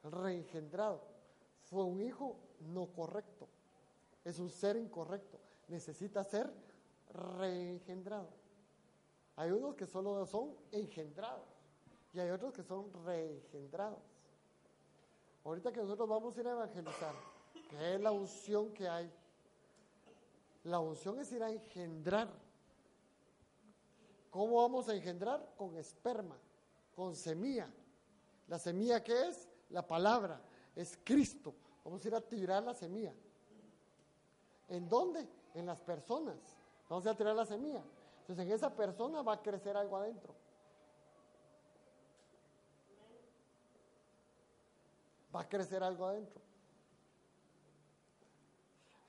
[0.03, 1.01] Reengendrado.
[1.61, 3.47] Fue un hijo no correcto.
[4.25, 5.39] Es un ser incorrecto.
[5.69, 6.51] Necesita ser
[7.37, 8.27] reengendrado.
[9.37, 11.47] Hay unos que solo son engendrados
[12.13, 14.03] y hay otros que son reengendrados.
[15.45, 17.15] Ahorita que nosotros vamos a ir a evangelizar,
[17.69, 19.09] que es la unción que hay,
[20.65, 22.44] la unción es ir a engendrar.
[24.35, 25.53] ¿Cómo vamos a engendrar?
[25.55, 26.35] Con esperma,
[26.93, 27.71] con semilla.
[28.49, 29.47] ¿La semilla qué es?
[29.69, 30.41] La palabra,
[30.75, 31.55] es Cristo.
[31.85, 33.13] Vamos a ir a tirar la semilla.
[34.67, 35.25] ¿En dónde?
[35.53, 36.35] En las personas.
[36.89, 37.81] Vamos a tirar la semilla.
[38.19, 40.35] Entonces en esa persona va a crecer algo adentro.
[45.33, 46.41] Va a crecer algo adentro.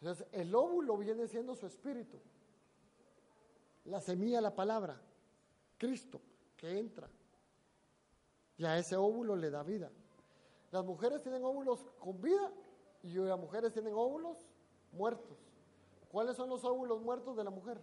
[0.00, 2.16] Entonces el óvulo viene siendo su espíritu.
[3.86, 5.02] La semilla, la palabra.
[5.78, 6.20] Cristo
[6.56, 7.08] que entra.
[8.56, 9.90] Y a ese óvulo le da vida.
[10.70, 12.52] Las mujeres tienen óvulos con vida
[13.02, 14.38] y las mujeres tienen óvulos
[14.92, 15.38] muertos.
[16.10, 17.80] ¿Cuáles son los óvulos muertos de la mujer?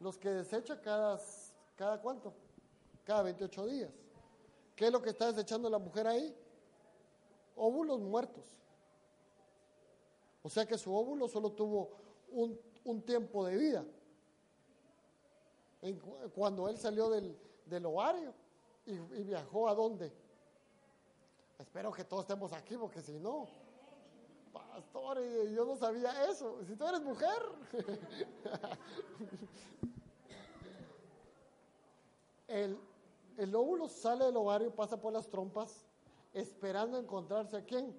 [0.00, 1.20] Los que desecha cada,
[1.76, 2.32] cada cuánto?
[3.04, 3.92] Cada 28 días.
[4.74, 6.34] ¿Qué es lo que está desechando la mujer ahí?
[7.56, 8.44] Óvulos muertos.
[10.42, 11.90] O sea que su óvulo solo tuvo
[12.30, 13.84] un, tiempo de vida.
[16.34, 18.32] Cuando él salió del, ovario
[18.86, 20.12] y, y viajó a dónde?
[21.58, 23.46] Espero que todos estemos aquí porque si no,
[24.52, 25.20] pastor,
[25.50, 26.64] yo no sabía eso.
[26.66, 27.42] Si tú eres mujer.
[32.46, 32.78] El,
[33.36, 35.84] el óvulo sale del ovario, pasa por las trompas,
[36.32, 37.98] esperando encontrarse a quién?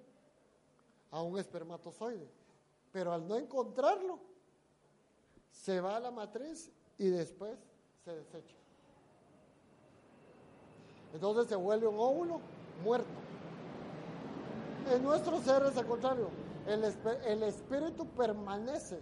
[1.12, 2.30] A un espermatozoide.
[2.92, 4.20] Pero al no encontrarlo,
[5.52, 7.58] se va a la matriz y después
[8.06, 8.56] se desecha.
[11.14, 12.40] Entonces se vuelve un óvulo
[12.84, 13.10] muerto.
[14.92, 16.30] En nuestro ser es al contrario.
[16.68, 16.84] El,
[17.26, 19.00] el espíritu permanece,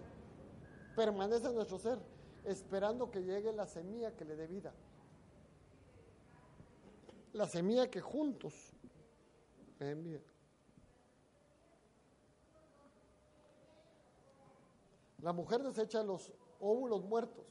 [0.96, 2.00] permanece en nuestro ser,
[2.46, 4.74] esperando que llegue la semilla que le dé vida.
[7.34, 8.74] La semilla que juntos
[9.92, 10.22] vida.
[15.22, 17.46] La mujer desecha los óvulos muertos.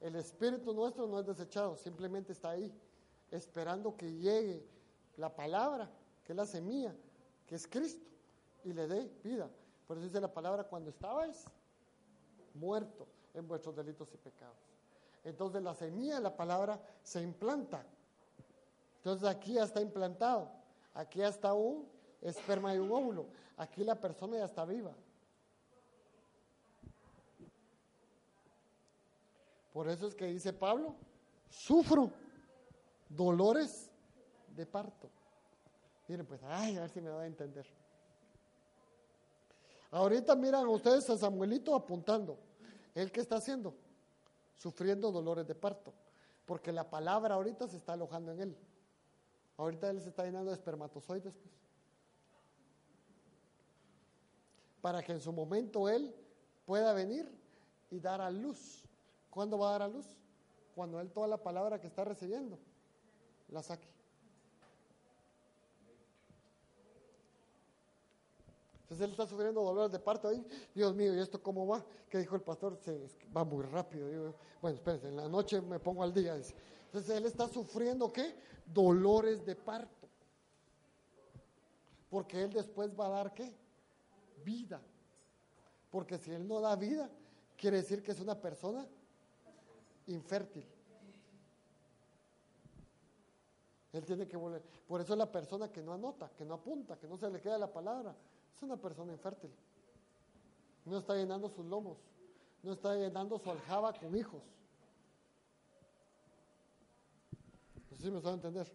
[0.00, 2.72] El espíritu nuestro no es desechado, simplemente está ahí,
[3.30, 4.64] esperando que llegue
[5.16, 5.90] la palabra,
[6.24, 6.94] que es la semilla,
[7.46, 8.06] que es Cristo,
[8.64, 9.48] y le dé vida.
[9.86, 11.44] Por eso dice la palabra, cuando estabais
[12.54, 14.56] muerto en vuestros delitos y pecados.
[15.24, 17.84] Entonces la semilla la palabra se implanta.
[18.98, 20.50] Entonces aquí ya está implantado.
[20.94, 21.88] Aquí ya está un
[22.20, 23.26] esperma y un óvulo.
[23.56, 24.92] Aquí la persona ya está viva.
[29.76, 30.96] Por eso es que dice Pablo,
[31.50, 32.10] sufro
[33.10, 33.90] dolores
[34.56, 35.10] de parto.
[36.08, 37.66] Miren, pues, ay, a ver si me va a entender.
[39.90, 42.38] Ahorita miran ustedes a Samuelito apuntando.
[42.94, 43.74] ¿Él qué está haciendo?
[44.56, 45.92] Sufriendo dolores de parto.
[46.46, 48.56] Porque la palabra ahorita se está alojando en él.
[49.58, 51.36] Ahorita él se está llenando de espermatozoides.
[51.36, 51.54] Pues.
[54.80, 56.16] Para que en su momento él
[56.64, 57.30] pueda venir
[57.90, 58.85] y dar a luz.
[59.36, 60.06] ¿Cuándo va a dar a luz?
[60.74, 62.58] Cuando él toda la palabra que está recibiendo
[63.48, 63.86] la saque.
[68.80, 70.42] Entonces él está sufriendo dolores de parto ahí.
[70.74, 71.84] Dios mío, ¿y esto cómo va?
[72.08, 72.78] ¿Qué dijo el pastor?
[72.78, 72.98] Se,
[73.36, 74.08] va muy rápido.
[74.08, 76.34] Digo, bueno, espérense, en la noche me pongo al día.
[76.86, 78.34] Entonces él está sufriendo qué?
[78.64, 80.08] Dolores de parto.
[82.08, 83.54] Porque él después va a dar qué?
[84.42, 84.80] Vida.
[85.90, 87.10] Porque si él no da vida,
[87.54, 88.88] quiere decir que es una persona
[90.06, 90.66] infértil.
[93.92, 94.62] Él tiene que volver.
[94.86, 97.40] Por eso es la persona que no anota, que no apunta, que no se le
[97.40, 98.14] queda la palabra,
[98.54, 99.50] es una persona infértil.
[100.84, 101.98] No está llenando sus lomos,
[102.62, 104.42] no está llenando su aljaba con hijos.
[107.90, 108.70] No sé si me a entender.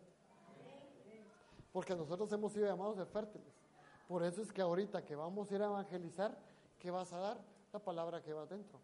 [1.72, 3.54] Porque nosotros hemos sido llamados de fértiles.
[4.08, 6.38] Por eso es que ahorita que vamos a ir a evangelizar,
[6.80, 7.42] ¿qué vas a dar?
[7.72, 8.80] La palabra que va dentro.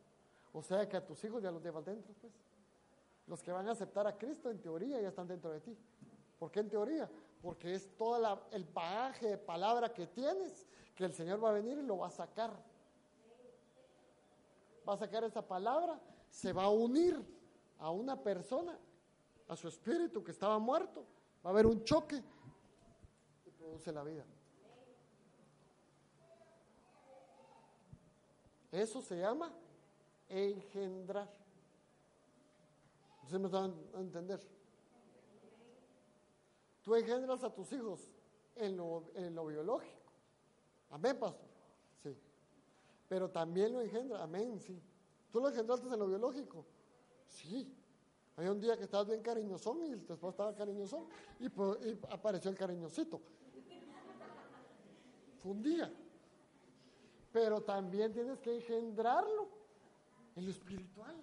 [0.54, 2.34] O sea que a tus hijos ya los llevas dentro, pues.
[3.28, 5.78] Los que van a aceptar a Cristo en teoría ya están dentro de ti.
[6.40, 7.10] ¿Por qué en teoría?
[7.42, 11.78] Porque es todo el bagaje de palabra que tienes que el Señor va a venir
[11.78, 12.52] y lo va a sacar.
[14.88, 17.22] Va a sacar esa palabra, se va a unir
[17.80, 18.80] a una persona,
[19.48, 21.06] a su espíritu que estaba muerto.
[21.46, 22.24] Va a haber un choque
[23.46, 24.26] y produce la vida.
[28.72, 29.52] Eso se llama
[30.30, 31.30] engendrar.
[33.30, 34.40] ¿Se me están a entender?
[36.82, 38.10] Tú engendras a tus hijos
[38.56, 40.12] en lo, en lo biológico.
[40.90, 41.48] Amén, pastor.
[42.02, 42.18] Sí.
[43.10, 44.24] Pero también lo engendra.
[44.24, 44.82] Amén, sí.
[45.32, 46.66] ¿Tú lo engendraste en lo biológico?
[47.28, 47.74] Sí.
[48.38, 51.08] Hay un día que estabas bien cariñosón y tu esposo estaba cariñosón
[51.40, 51.48] y
[52.10, 53.20] apareció el cariñosito.
[55.40, 55.92] Fue un día.
[57.34, 59.57] Pero también tienes que engendrarlo
[60.38, 61.20] en lo espiritual.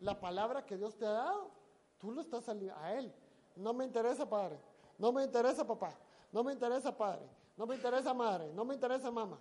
[0.00, 1.50] La palabra que Dios te ha dado,
[1.98, 3.12] tú lo estás a Él.
[3.56, 4.58] No me interesa, padre.
[4.98, 5.98] No me interesa, papá.
[6.30, 7.28] No me interesa, padre.
[7.56, 8.52] No me interesa, madre.
[8.54, 9.38] No me interesa, mamá.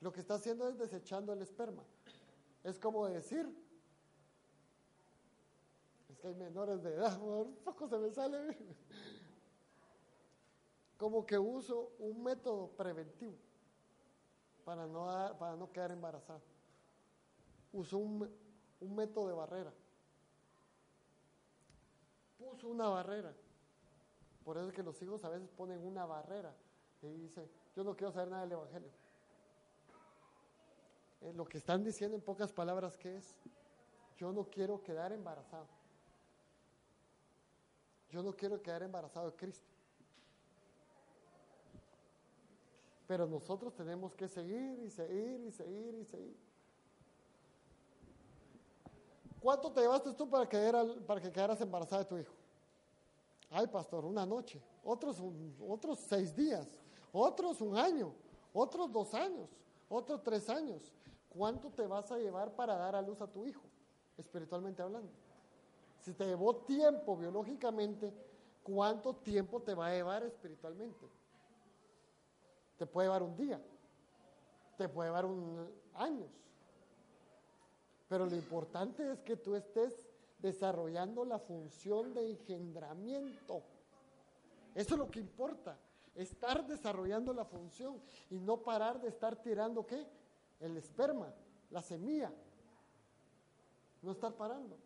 [0.00, 1.84] Lo que está haciendo es desechando el esperma.
[2.64, 3.48] Es como decir,
[6.08, 8.56] es que hay menores de edad, un poco se me sale.
[10.98, 13.34] Como que uso un método preventivo
[14.64, 15.06] para no,
[15.38, 16.42] para no quedar embarazada.
[17.72, 18.28] Uso un,
[18.80, 19.72] un método de barrera
[22.40, 23.34] puso una barrera.
[24.44, 26.54] Por eso es que los hijos a veces ponen una barrera
[27.02, 28.90] y dicen, yo no quiero saber nada del Evangelio.
[31.20, 33.36] Eh, lo que están diciendo en pocas palabras que es,
[34.16, 35.66] yo no quiero quedar embarazado.
[38.10, 39.68] Yo no quiero quedar embarazado de Cristo.
[43.06, 46.49] Pero nosotros tenemos que seguir y seguir y seguir y seguir.
[49.40, 50.58] ¿Cuánto te llevaste tú para que,
[51.22, 52.34] que quedaras embarazada de tu hijo?
[53.50, 55.16] Ay, pastor, una noche, otros,
[55.66, 56.68] otros seis días,
[57.12, 58.12] otros un año,
[58.52, 59.48] otros dos años,
[59.88, 60.92] otros tres años.
[61.28, 63.62] ¿Cuánto te vas a llevar para dar a luz a tu hijo,
[64.18, 65.10] espiritualmente hablando?
[66.00, 68.12] Si te llevó tiempo biológicamente,
[68.62, 71.06] ¿cuánto tiempo te va a llevar espiritualmente?
[72.76, 73.60] Te puede llevar un día,
[74.76, 76.28] te puede llevar un, años.
[78.10, 79.92] Pero lo importante es que tú estés
[80.40, 83.62] desarrollando la función de engendramiento.
[84.74, 85.78] Eso es lo que importa,
[86.16, 90.04] estar desarrollando la función y no parar de estar tirando qué?
[90.58, 91.32] El esperma,
[91.70, 92.32] la semilla.
[94.02, 94.76] No estar parando.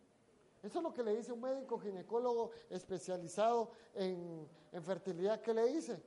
[0.61, 4.47] Eso es lo que le dice un médico ginecólogo especializado en,
[4.83, 5.41] fertilidad.
[5.41, 5.99] ¿Qué le dice?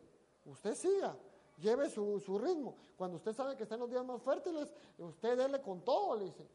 [0.44, 1.16] Usted siga,
[1.58, 2.76] lleve su, su, ritmo.
[2.96, 6.26] Cuando usted sabe que está en los días más fértiles, usted dele con todo, le
[6.26, 6.46] dice.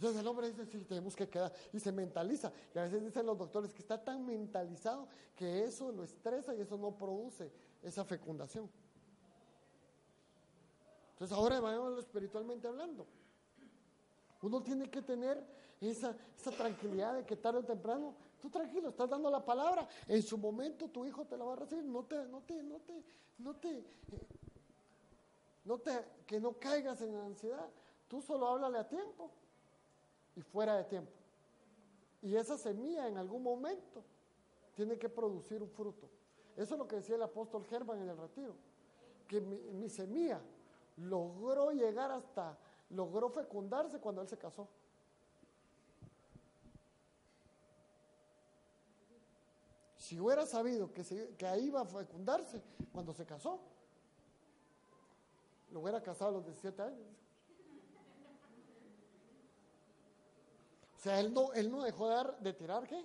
[0.00, 1.52] Entonces el hombre dice, sí, tenemos que quedar.
[1.74, 2.50] Y se mentaliza.
[2.74, 6.62] Y a veces dicen los doctores que está tan mentalizado que eso lo estresa y
[6.62, 8.70] eso no produce esa fecundación.
[11.12, 13.06] Entonces ahora vayamos espiritualmente hablando.
[14.40, 15.46] Uno tiene que tener
[15.82, 20.22] esa, esa, tranquilidad de que tarde o temprano, tú tranquilo, estás dando la palabra, en
[20.22, 23.04] su momento tu hijo te la va a recibir, no te, no te, no te,
[23.36, 24.26] no te, eh,
[25.66, 25.92] no te,
[26.26, 27.68] que no caigas en la ansiedad,
[28.08, 29.30] tú solo háblale a tiempo
[30.40, 31.12] y fuera de tiempo.
[32.22, 34.02] Y esa semilla en algún momento
[34.74, 36.08] tiene que producir un fruto.
[36.56, 38.54] Eso es lo que decía el apóstol Germán en el retiro,
[39.28, 40.40] que mi, mi semilla
[40.96, 42.56] logró llegar hasta,
[42.88, 44.66] logró fecundarse cuando él se casó.
[49.98, 52.62] Si hubiera sabido que, se, que ahí iba a fecundarse
[52.92, 53.60] cuando se casó,
[55.70, 57.20] lo hubiera casado a los 17 años.
[61.02, 63.02] Sea, él no, él no dejó de, dar, de tirar, ¿qué?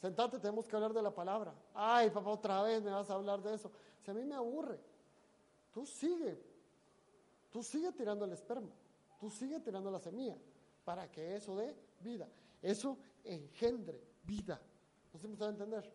[0.00, 1.54] Sentate, tenemos que hablar de la palabra.
[1.72, 3.70] Ay, papá, otra vez me vas a hablar de eso.
[4.02, 4.78] Si a mí me aburre,
[5.72, 6.38] tú sigue,
[7.50, 8.70] tú sigue tirando el esperma,
[9.18, 10.36] tú sigue tirando la semilla,
[10.84, 12.28] para que eso dé vida,
[12.60, 14.60] eso engendre vida.
[15.12, 15.92] ¿No se me sabe entender?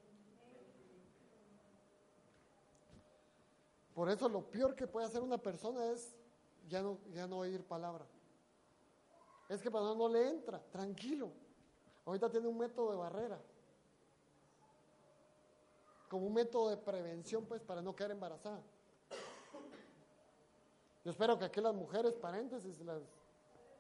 [3.94, 6.16] Por eso lo peor que puede hacer una persona es
[6.68, 8.06] ya no, ya no oír palabra.
[9.50, 11.32] Es que para no le entra, tranquilo.
[12.06, 13.42] Ahorita tiene un método de barrera.
[16.08, 18.62] Como un método de prevención, pues, para no quedar embarazada.
[21.04, 22.80] Yo espero que aquí las mujeres, paréntesis,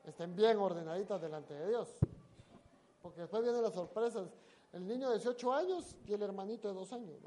[0.03, 1.99] estén bien ordenaditas delante de Dios.
[3.01, 4.27] Porque después vienen las sorpresas.
[4.73, 7.17] El niño de 18 años y el hermanito de 2 años.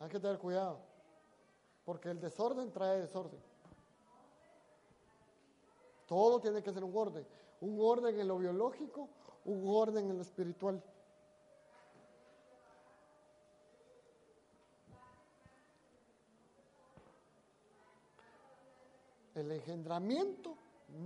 [0.00, 0.80] Hay que tener cuidado.
[1.84, 3.47] Porque el desorden trae desorden.
[6.08, 7.24] Todo tiene que ser un orden.
[7.60, 9.08] Un orden en lo biológico,
[9.44, 10.82] un orden en lo espiritual.
[19.34, 20.56] El engendramiento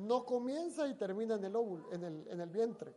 [0.06, 2.94] no comienza y termina en el óvulo, en el, en el vientre.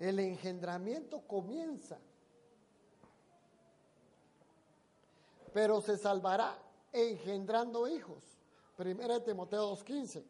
[0.00, 1.98] El engendramiento comienza,
[5.52, 6.58] pero se salvará
[6.92, 8.39] engendrando hijos.
[8.80, 10.24] Primera de Timoteo 2.15.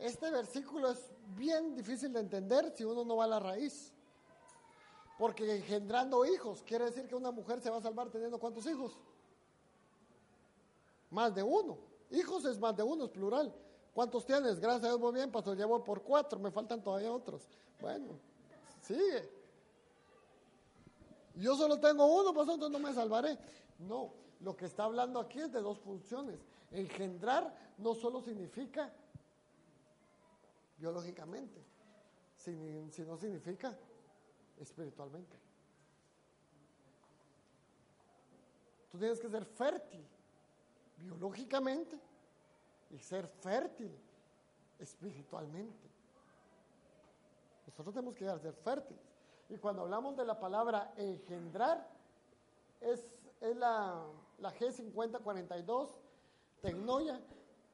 [0.00, 3.92] Este versículo es bien difícil de entender si uno no va a la raíz.
[5.20, 8.98] Porque engendrando hijos quiere decir que una mujer se va a salvar teniendo cuántos hijos?
[11.10, 11.78] Más de uno.
[12.10, 13.54] Hijos es más de uno, es plural.
[13.94, 14.58] ¿Cuántos tienes?
[14.58, 15.56] Gracias a Dios, muy bien, pastor.
[15.56, 17.46] Llevo por cuatro, me faltan todavía otros.
[17.80, 18.18] Bueno,
[18.82, 19.30] sigue.
[21.36, 23.38] Yo solo tengo uno, pastor, entonces no me salvaré.
[23.78, 26.38] No, lo que está hablando aquí es de dos funciones.
[26.70, 28.92] Engendrar no solo significa
[30.78, 31.60] biológicamente,
[32.36, 33.76] sino significa
[34.58, 35.36] espiritualmente.
[38.90, 40.04] Tú tienes que ser fértil
[40.98, 41.98] biológicamente
[42.90, 43.92] y ser fértil
[44.78, 45.88] espiritualmente.
[47.66, 49.02] Nosotros tenemos que ser fértiles.
[49.50, 51.86] Y cuando hablamos de la palabra engendrar,
[52.80, 54.04] es la,
[54.38, 55.88] la G5042,
[56.60, 57.20] tecnoya,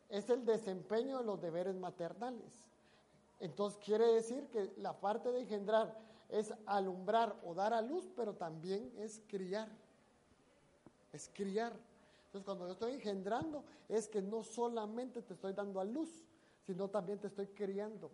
[0.09, 2.53] es el desempeño de los deberes maternales.
[3.41, 5.99] Entonces quiere decir que la parte de engendrar
[6.29, 9.69] es alumbrar o dar a luz, pero también es criar.
[11.13, 11.73] Es criar.
[12.27, 16.11] Entonces, cuando yo estoy engendrando, es que no solamente te estoy dando a luz,
[16.67, 18.11] sino también te estoy criando.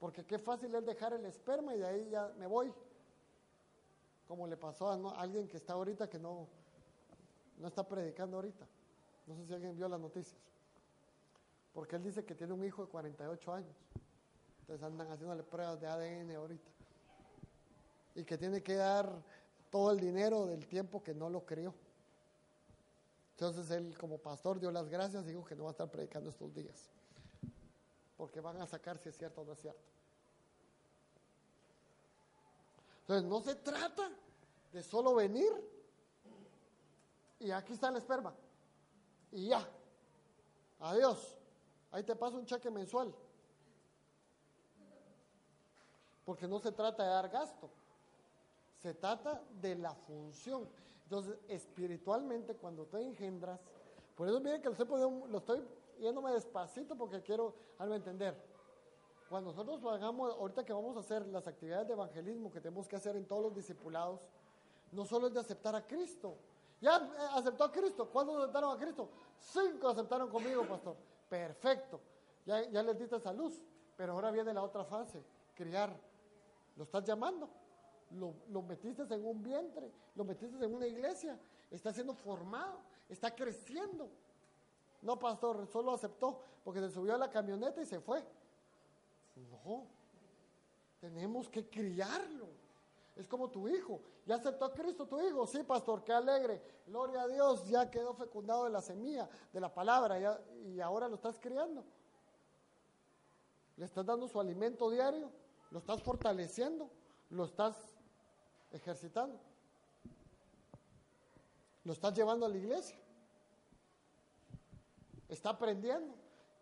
[0.00, 2.72] Porque qué fácil es dejar el esperma y de ahí ya me voy.
[4.26, 6.48] Como le pasó a, alguien que está ahorita que no,
[7.60, 8.66] no está predicando ahorita.
[9.26, 10.40] No sé si alguien vio las noticias.
[11.72, 13.76] Porque él dice que tiene un hijo de 48 años.
[14.62, 16.70] Entonces andan haciéndole pruebas de ADN ahorita.
[18.14, 19.22] Y que tiene que dar
[19.70, 21.74] todo el dinero del tiempo que no lo crió.
[23.32, 26.30] Entonces él como pastor dio las gracias y dijo que no va a estar predicando
[26.30, 26.90] estos días.
[28.16, 29.80] Porque van a sacar si es cierto o no es cierto.
[33.02, 34.10] Entonces no se trata
[34.72, 35.79] de solo venir
[37.40, 38.34] y aquí está el esperma.
[39.32, 39.66] Y ya.
[40.78, 41.36] Adiós.
[41.90, 43.12] Ahí te paso un cheque mensual.
[46.24, 47.70] Porque no se trata de dar gasto.
[48.78, 50.68] Se trata de la función.
[51.04, 53.58] Entonces, espiritualmente, cuando te engendras,
[54.14, 55.66] por eso miren que lo estoy, poniendo, lo estoy
[55.98, 58.36] yéndome despacito porque quiero algo entender.
[59.28, 62.96] Cuando nosotros hagamos, ahorita que vamos a hacer las actividades de evangelismo que tenemos que
[62.96, 64.28] hacer en todos los discipulados,
[64.92, 66.36] no solo es de aceptar a Cristo.
[66.80, 68.08] Ya eh, aceptó a Cristo.
[68.08, 69.08] ¿Cuántos aceptaron a Cristo?
[69.38, 70.96] Cinco aceptaron conmigo, pastor.
[71.28, 72.00] Perfecto.
[72.46, 73.60] Ya, ya les diste esa luz.
[73.96, 75.22] Pero ahora viene la otra fase,
[75.54, 75.94] criar.
[76.76, 77.48] Lo estás llamando.
[78.12, 81.38] Lo, lo, metiste en un vientre, lo metiste en una iglesia,
[81.70, 84.08] está siendo formado, está creciendo.
[85.02, 88.24] No, pastor, solo aceptó porque se subió a la camioneta y se fue.
[89.36, 89.86] No,
[91.00, 92.48] tenemos que criarlo.
[93.20, 94.00] Es como tu hijo.
[94.24, 95.46] ¿Ya aceptó a Cristo tu hijo?
[95.46, 96.62] Sí, pastor, qué alegre.
[96.86, 101.16] Gloria a Dios, ya quedó fecundado de la semilla, de la palabra, y ahora lo
[101.16, 101.84] estás criando.
[103.76, 105.30] Le estás dando su alimento diario,
[105.70, 106.88] lo estás fortaleciendo,
[107.28, 107.76] lo estás
[108.72, 109.38] ejercitando.
[111.84, 112.98] Lo estás llevando a la iglesia.
[115.28, 116.14] Está aprendiendo.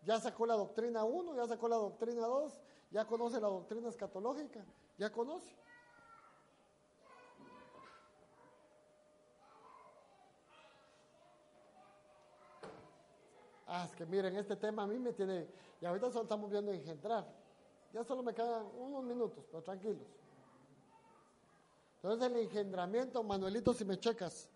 [0.03, 2.53] Ya sacó la doctrina 1, ya sacó la doctrina 2,
[2.91, 4.65] ya conoce la doctrina escatológica,
[4.97, 5.55] ya conoce.
[13.71, 15.47] Ah, es que miren, este tema a mí me tiene,
[15.79, 17.23] y ahorita solo estamos viendo engendrar.
[17.93, 20.07] Ya solo me quedan unos minutos, pero tranquilos.
[21.97, 24.49] Entonces el engendramiento, Manuelito, si me checas,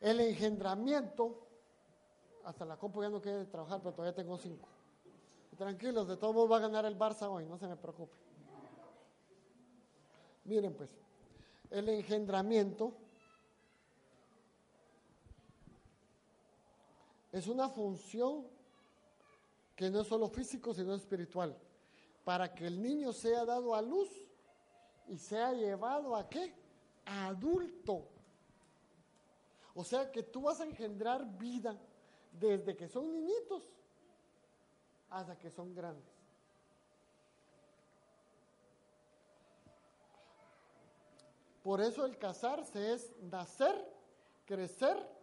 [0.00, 1.46] el engendramiento,
[2.44, 4.66] hasta la compu ya no quiere trabajar, pero todavía tengo cinco.
[5.56, 8.16] Tranquilos, de todos modos va a ganar el Barça hoy, no se me preocupe.
[10.44, 10.90] Miren pues,
[11.70, 12.94] el engendramiento
[17.32, 18.46] es una función
[19.76, 21.56] que no es solo físico, sino espiritual.
[22.24, 24.10] Para que el niño sea dado a luz
[25.06, 26.52] y sea llevado a qué?
[27.04, 28.08] Adulto.
[29.74, 31.78] O sea que tú vas a engendrar vida
[32.32, 33.62] desde que son niñitos
[35.10, 36.18] hasta que son grandes.
[41.62, 43.76] Por eso el casarse es nacer,
[44.46, 45.17] crecer.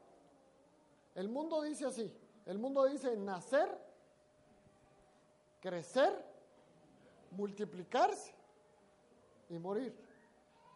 [1.15, 2.13] El mundo dice así,
[2.45, 3.69] el mundo dice nacer,
[5.61, 6.23] crecer,
[7.31, 8.33] multiplicarse
[9.49, 9.95] y morir.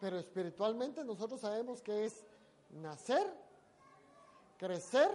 [0.00, 2.24] Pero espiritualmente nosotros sabemos que es
[2.70, 3.30] nacer,
[4.56, 5.10] crecer,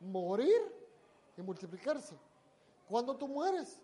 [0.00, 0.60] morir
[1.36, 2.16] y multiplicarse.
[2.88, 3.82] ¿Cuándo tú mueres?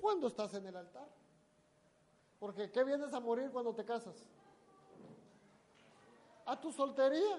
[0.00, 1.06] Cuando estás en el altar.
[2.40, 4.16] Porque ¿qué vienes a morir cuando te casas?
[6.44, 7.38] A tu soltería.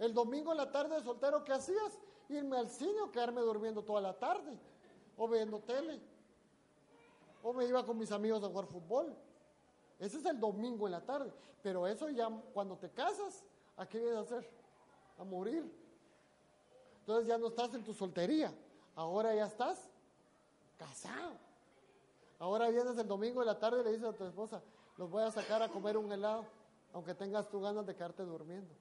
[0.00, 1.98] El domingo en la tarde de soltero, ¿qué hacías?
[2.30, 4.58] Irme al cine o quedarme durmiendo toda la tarde.
[5.18, 6.00] O viendo tele.
[7.42, 9.14] O me iba con mis amigos a jugar fútbol.
[9.98, 11.30] Ese es el domingo en la tarde.
[11.62, 13.44] Pero eso ya cuando te casas,
[13.76, 14.50] ¿a qué vienes a hacer?
[15.18, 15.70] A morir.
[17.00, 18.54] Entonces ya no estás en tu soltería.
[18.96, 19.90] Ahora ya estás
[20.78, 21.36] casado.
[22.38, 24.62] Ahora vienes el domingo de la tarde y le dices a tu esposa,
[24.96, 26.46] los voy a sacar a comer un helado,
[26.94, 28.74] aunque tengas tú ganas de quedarte durmiendo.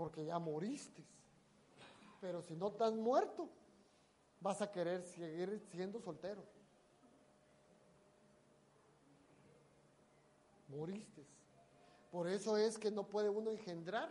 [0.00, 1.04] Porque ya moriste.
[2.22, 3.50] Pero si no estás muerto,
[4.40, 6.42] vas a querer seguir siendo soltero.
[10.68, 11.22] Moriste.
[12.10, 14.10] Por eso es que no puede uno engendrar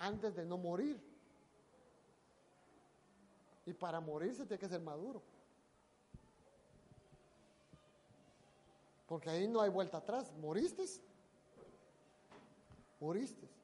[0.00, 1.00] antes de no morir.
[3.64, 5.22] Y para morirse tiene que ser maduro.
[9.06, 10.32] Porque ahí no hay vuelta atrás.
[10.40, 10.84] ¿Moriste?
[12.98, 13.61] Moriste.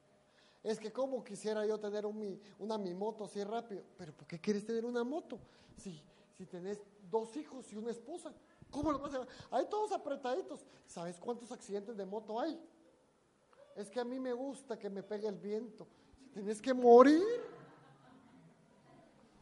[0.69, 3.81] Es que como quisiera yo tener un, una mi moto así rápido.
[3.97, 5.39] Pero ¿por qué quieres tener una moto?
[5.75, 5.99] Si,
[6.37, 8.31] si tenés dos hijos y una esposa.
[8.69, 9.25] ¿Cómo lo vas a?
[9.49, 10.63] Hay todos apretaditos.
[10.85, 12.61] ¿Sabes cuántos accidentes de moto hay?
[13.75, 15.87] Es que a mí me gusta que me pegue el viento.
[16.21, 17.23] Si tenés que morir.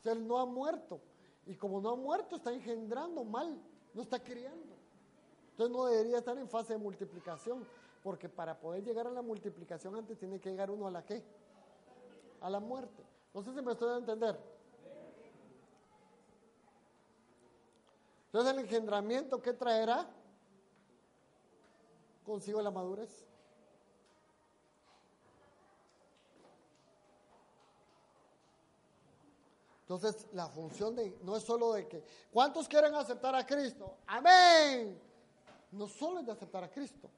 [0.06, 1.02] Él no ha muerto.
[1.46, 3.62] Y como no ha muerto, está engendrando mal,
[3.94, 4.78] no está criando.
[5.52, 7.68] Entonces no debería estar en fase de multiplicación,
[8.08, 11.22] porque para poder llegar a la multiplicación antes tiene que llegar uno a la qué?
[12.40, 13.04] A la muerte.
[13.34, 14.40] No sé si me estoy a entender.
[18.28, 20.10] Entonces el engendramiento, ¿qué traerá?
[22.26, 23.28] Consigo la madurez.
[29.82, 33.98] Entonces, la función de no es solo de que ¿cuántos quieren aceptar a Cristo?
[34.08, 34.98] Amén.
[35.74, 37.10] No solo es de aceptar a Cristo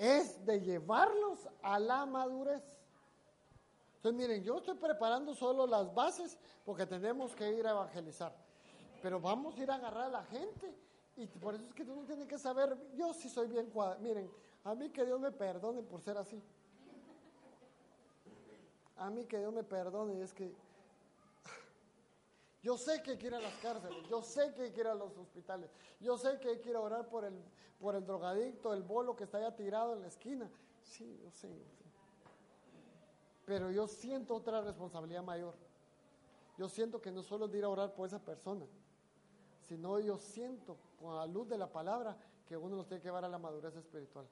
[0.00, 2.62] es de llevarlos a la madurez.
[3.96, 8.34] Entonces, miren, yo estoy preparando solo las bases porque tenemos que ir a evangelizar.
[9.02, 10.74] Pero vamos a ir a agarrar a la gente.
[11.18, 14.00] Y por eso es que uno tiene que saber, yo sí soy bien cuadrado.
[14.00, 14.30] Miren,
[14.64, 16.42] a mí que Dios me perdone por ser así.
[18.96, 20.54] A mí que Dios me perdone, es que
[22.62, 24.86] yo sé que hay que ir a las cárceles, yo sé que hay que ir
[24.86, 27.34] a los hospitales, yo sé que hay que ir a orar por el,
[27.78, 30.50] por el drogadicto, el bolo que está allá tirado en la esquina.
[30.82, 31.84] Sí, yo sé, yo sé.
[33.46, 35.54] Pero yo siento otra responsabilidad mayor.
[36.58, 38.66] Yo siento que no solo es ir a orar por esa persona,
[39.62, 43.24] sino yo siento con la luz de la palabra que uno nos tiene que llevar
[43.24, 44.26] a la madurez espiritual.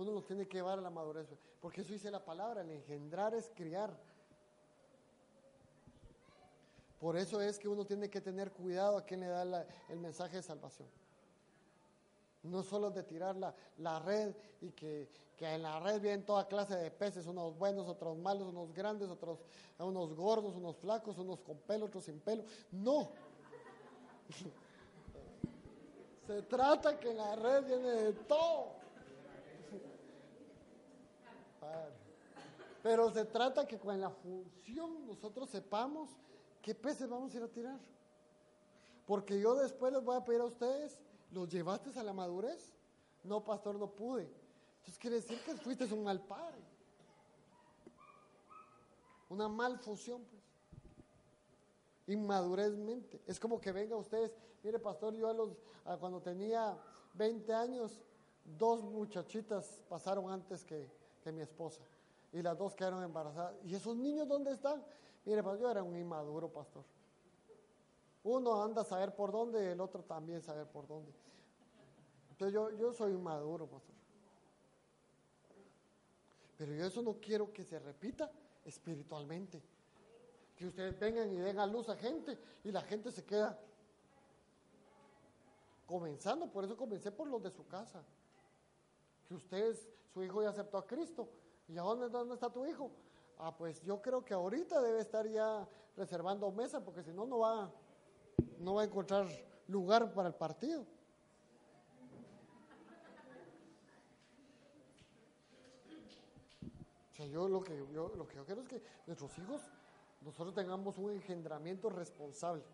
[0.00, 1.28] Uno los tiene que llevar a la madurez.
[1.60, 3.94] Porque eso dice la palabra, el engendrar es criar.
[6.98, 10.36] Por eso es que uno tiene que tener cuidado a quien le da el mensaje
[10.36, 10.88] de salvación.
[12.42, 15.06] No solo de tirar la, red y que,
[15.38, 19.40] en la red vienen toda clase de peces, unos buenos, otros malos, unos grandes, otros
[19.78, 22.42] unos gordos, unos flacos, unos con pelo, otros sin pelo.
[22.72, 23.10] No.
[26.26, 28.79] Se trata que en la red viene de todo.
[32.82, 36.10] Pero se trata que con la función nosotros sepamos
[36.62, 37.78] qué peces vamos a ir a tirar.
[39.06, 40.98] Porque yo después les voy a pedir a ustedes,
[41.30, 42.72] ¿los llevaste a la madurez?
[43.24, 44.30] No, pastor, no pude.
[44.78, 46.58] Entonces quiere decir que fuiste un mal padre.
[49.28, 50.42] Una mal fusión, pues.
[52.06, 53.20] Inmadurezmente.
[53.26, 54.32] Es como que venga ustedes,
[54.62, 55.50] mire, pastor, yo a los,
[56.00, 56.76] cuando tenía
[57.14, 58.00] 20 años,
[58.58, 60.90] dos muchachitas pasaron antes que,
[61.20, 61.80] que mi esposa.
[62.32, 63.54] Y las dos quedaron embarazadas.
[63.64, 64.84] ¿Y esos niños dónde están?
[65.24, 66.84] Mire, pues yo era un inmaduro, pastor.
[68.22, 71.12] Uno anda a saber por dónde y el otro también saber por dónde.
[72.30, 73.94] Entonces yo, yo soy inmaduro, pastor.
[76.56, 78.30] Pero yo eso no quiero que se repita
[78.64, 79.62] espiritualmente.
[80.56, 83.58] Que ustedes vengan y den a luz a gente y la gente se queda
[85.86, 86.50] comenzando.
[86.50, 88.04] Por eso comencé por los de su casa.
[89.26, 91.28] Que ustedes su hijo ya aceptó a Cristo.
[91.68, 92.90] ¿Y a dónde, dónde está tu hijo?
[93.38, 97.38] Ah, pues yo creo que ahorita debe estar ya reservando mesa, porque si no, no
[97.38, 97.70] va,
[98.58, 99.26] no va a encontrar
[99.68, 100.84] lugar para el partido.
[107.10, 109.62] O sea, yo lo que yo, lo que yo quiero es que nuestros hijos,
[110.22, 112.64] nosotros tengamos un engendramiento responsable.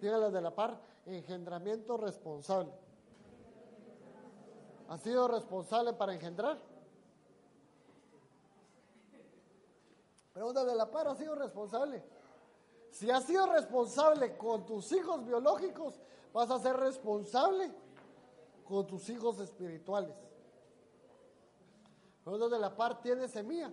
[0.00, 2.72] Díganle de la par, engendramiento responsable.
[4.90, 6.58] ¿Ha sido responsable para engendrar?
[10.32, 12.02] Pregunta de la par, ¿ha sido responsable?
[12.90, 15.94] Si has sido responsable con tus hijos biológicos,
[16.32, 17.72] vas a ser responsable
[18.64, 20.16] con tus hijos espirituales.
[22.24, 23.72] Pregunta de la par, ¿tienes semilla?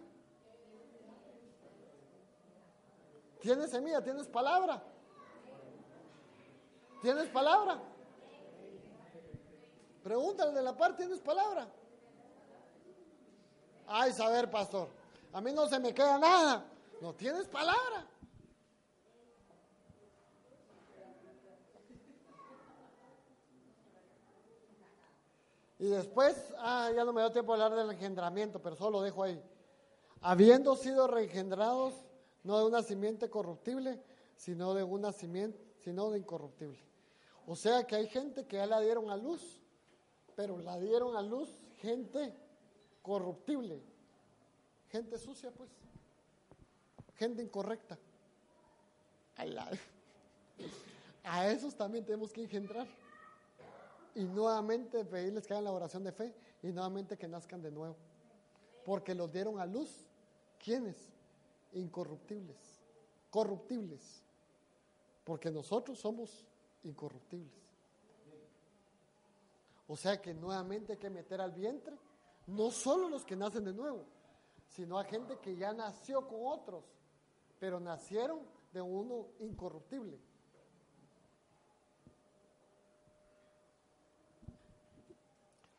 [3.42, 4.04] ¿Tienes semilla?
[4.04, 4.84] ¿Tienes palabra?
[7.02, 7.82] ¿Tienes palabra?
[10.08, 11.68] Pregúntale de la parte, ¿tienes palabra?
[13.88, 14.88] Ay, saber, pastor.
[15.34, 16.66] A mí no se me queda nada.
[17.02, 18.08] No tienes palabra.
[25.78, 29.02] Y después, ah, ya no me dio tiempo de hablar del engendramiento, pero solo lo
[29.02, 29.44] dejo ahí.
[30.22, 31.94] Habiendo sido reengendrados,
[32.44, 34.02] no de una simiente corruptible,
[34.38, 36.80] sino de una simiente, sino de incorruptible.
[37.46, 39.67] O sea que hay gente que ya la dieron a luz
[40.38, 41.50] pero la dieron a luz
[41.82, 42.32] gente
[43.02, 43.82] corruptible,
[44.92, 45.72] gente sucia, pues,
[47.16, 47.98] gente incorrecta.
[51.24, 52.88] A esos también tenemos que engendrar.
[54.14, 57.96] Y nuevamente pedirles que hagan la oración de fe y nuevamente que nazcan de nuevo.
[58.86, 60.08] Porque los dieron a luz.
[60.64, 60.96] ¿Quiénes?
[61.74, 62.80] Incorruptibles.
[63.30, 64.24] Corruptibles.
[65.24, 66.46] Porque nosotros somos
[66.84, 67.67] incorruptibles.
[69.88, 71.98] O sea que nuevamente hay que meter al vientre
[72.48, 74.06] no solo los que nacen de nuevo,
[74.68, 76.84] sino a gente que ya nació con otros,
[77.60, 78.40] pero nacieron
[78.72, 80.20] de uno incorruptible.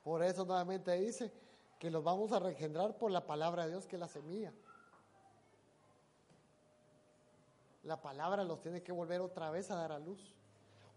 [0.03, 1.33] Por eso nuevamente dice
[1.79, 4.53] que los vamos a regenerar por la palabra de Dios, que es la semilla.
[7.85, 10.35] La palabra los tiene que volver otra vez a dar a luz.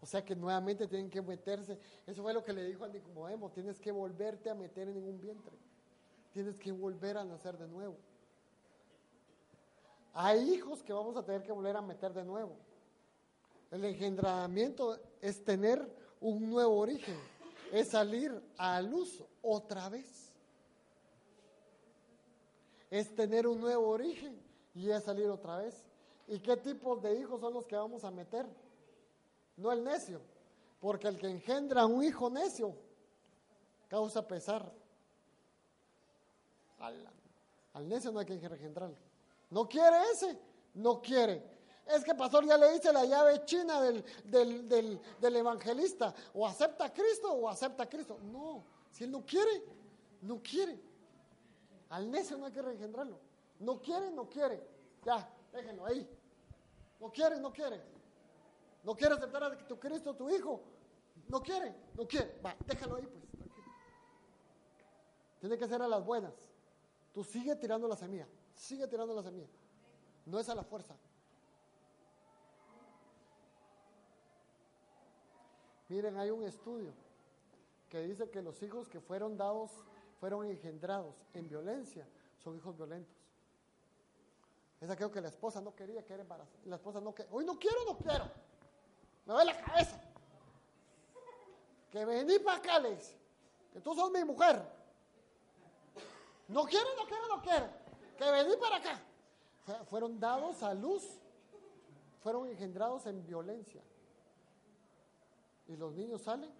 [0.01, 1.77] O sea que nuevamente tienen que meterse.
[2.07, 3.51] Eso fue lo que le dijo a Nicodemo.
[3.51, 5.55] Tienes que volverte a meter en un vientre.
[6.33, 7.95] Tienes que volver a nacer de nuevo.
[10.13, 12.57] Hay hijos que vamos a tener que volver a meter de nuevo.
[13.69, 15.87] El engendramiento es tener
[16.19, 17.17] un nuevo origen,
[17.71, 20.33] es salir a luz otra vez.
[22.89, 24.37] Es tener un nuevo origen
[24.73, 25.85] y es salir otra vez.
[26.27, 28.45] ¿Y qué tipos de hijos son los que vamos a meter?
[29.57, 30.21] No el necio,
[30.79, 32.75] porque el que engendra un hijo necio
[33.87, 34.71] causa pesar.
[36.79, 38.97] Al, necio no hay que engendrarlo.
[39.49, 40.39] No quiere ese,
[40.73, 41.43] no quiere.
[41.85, 46.47] Es que pastor ya le dice la llave china del, del, del, del, evangelista, o
[46.47, 48.17] acepta a Cristo o acepta a Cristo.
[48.23, 49.63] No, si él no quiere,
[50.21, 50.79] no quiere.
[51.89, 53.19] Al necio no hay que reengendrarlo.
[53.59, 54.65] No quiere, no quiere.
[55.03, 56.07] Ya, déjenlo ahí.
[56.99, 57.81] No quiere, no quiere.
[58.83, 60.61] No quiere aceptar a tu Cristo, tu hijo.
[61.27, 62.39] No quiere, no quiere.
[62.43, 63.23] Va, déjalo ahí, pues.
[65.39, 66.33] Tiene que ser a las buenas.
[67.13, 68.27] Tú sigue tirando la semilla.
[68.53, 69.47] Sigue tirando la semilla.
[70.25, 70.95] No es a la fuerza.
[75.89, 76.93] Miren, hay un estudio
[77.89, 79.71] que dice que los hijos que fueron dados,
[80.19, 82.07] fueron engendrados en violencia,
[82.37, 83.17] son hijos violentos.
[84.79, 86.57] Es aquello que la esposa no quería que era embarazada.
[86.65, 87.31] La esposa no quería.
[87.33, 88.31] Hoy no quiero, no quiero.
[89.25, 90.01] Me duele la cabeza.
[91.91, 93.17] Que vení para acá, le dice.
[93.73, 94.61] Que tú sos mi mujer.
[96.47, 97.67] No quiero, no quiero, no quiero.
[98.17, 98.99] Que vení para acá.
[99.89, 101.03] Fueron dados a luz.
[102.21, 103.81] Fueron engendrados en violencia.
[105.67, 106.51] Y los niños salen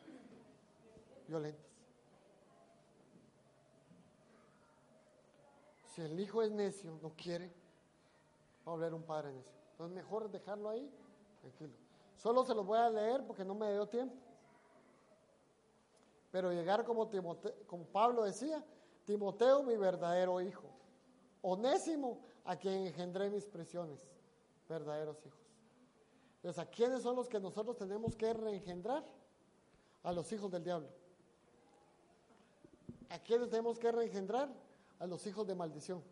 [1.28, 1.72] violentos.
[5.93, 7.47] Si el hijo es necio, no quiere,
[8.66, 9.53] va a volver un padre necio.
[9.72, 10.89] Entonces mejor dejarlo ahí,
[11.41, 11.74] tranquilo.
[12.22, 14.15] Solo se los voy a leer porque no me dio tiempo.
[16.30, 18.63] Pero llegar como, Timoteo, como Pablo decía,
[19.05, 20.69] Timoteo mi verdadero hijo,
[21.41, 24.07] Onésimo a quien engendré mis presiones,
[24.69, 25.39] verdaderos hijos.
[26.36, 29.03] Entonces, ¿a quiénes son los que nosotros tenemos que reengendrar?
[30.03, 30.89] A los hijos del diablo.
[33.09, 34.47] ¿A quiénes tenemos que reengendrar?
[34.99, 36.03] A los hijos de maldición.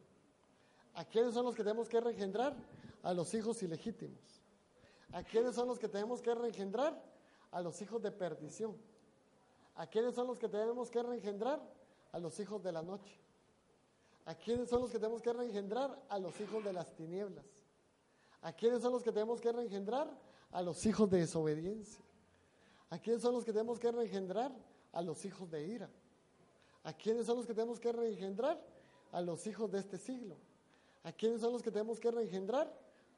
[0.95, 2.55] ¿A quiénes son los que tenemos que reengendrar?
[3.03, 4.38] A los hijos ilegítimos.
[5.11, 7.01] ¿A quiénes son los que tenemos que reengendrar?
[7.51, 8.77] A los hijos de perdición.
[9.75, 11.61] ¿A quiénes son los que tenemos que reengendrar?
[12.11, 13.19] A los hijos de la noche.
[14.25, 15.99] ¿A quiénes son los que tenemos que reengendrar?
[16.09, 17.45] A los hijos de las tinieblas.
[18.41, 20.07] ¿A quiénes son los que tenemos que reengendrar?
[20.51, 22.03] A los hijos de desobediencia.
[22.89, 24.51] ¿A quiénes son los que tenemos que reengendrar?
[24.91, 25.89] A los hijos de ira.
[26.83, 28.59] ¿A quiénes son los que tenemos que reengendrar?
[29.11, 30.35] A los hijos de este siglo.
[31.03, 32.71] ¿A quiénes son los que tenemos que reengendrar?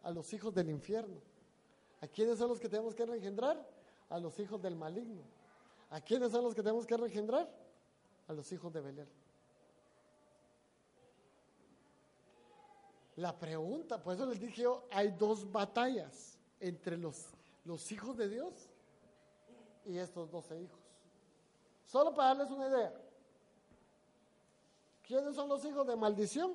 [0.04, 1.31] A los hijos del infierno.
[2.02, 3.64] ¿A quiénes son los que tenemos que reengendrar?
[4.10, 5.22] A los hijos del maligno.
[5.92, 7.50] ¿A quiénes son los que tenemos que reengendrar?
[8.28, 9.08] A los hijos de Belén.
[13.18, 17.28] La pregunta, por eso les dije yo, hay dos batallas entre los,
[17.66, 18.54] los hijos de Dios
[19.86, 20.80] y estos doce hijos.
[21.86, 22.94] Solo para darles una idea.
[25.06, 26.54] ¿Quiénes son los hijos de maldición?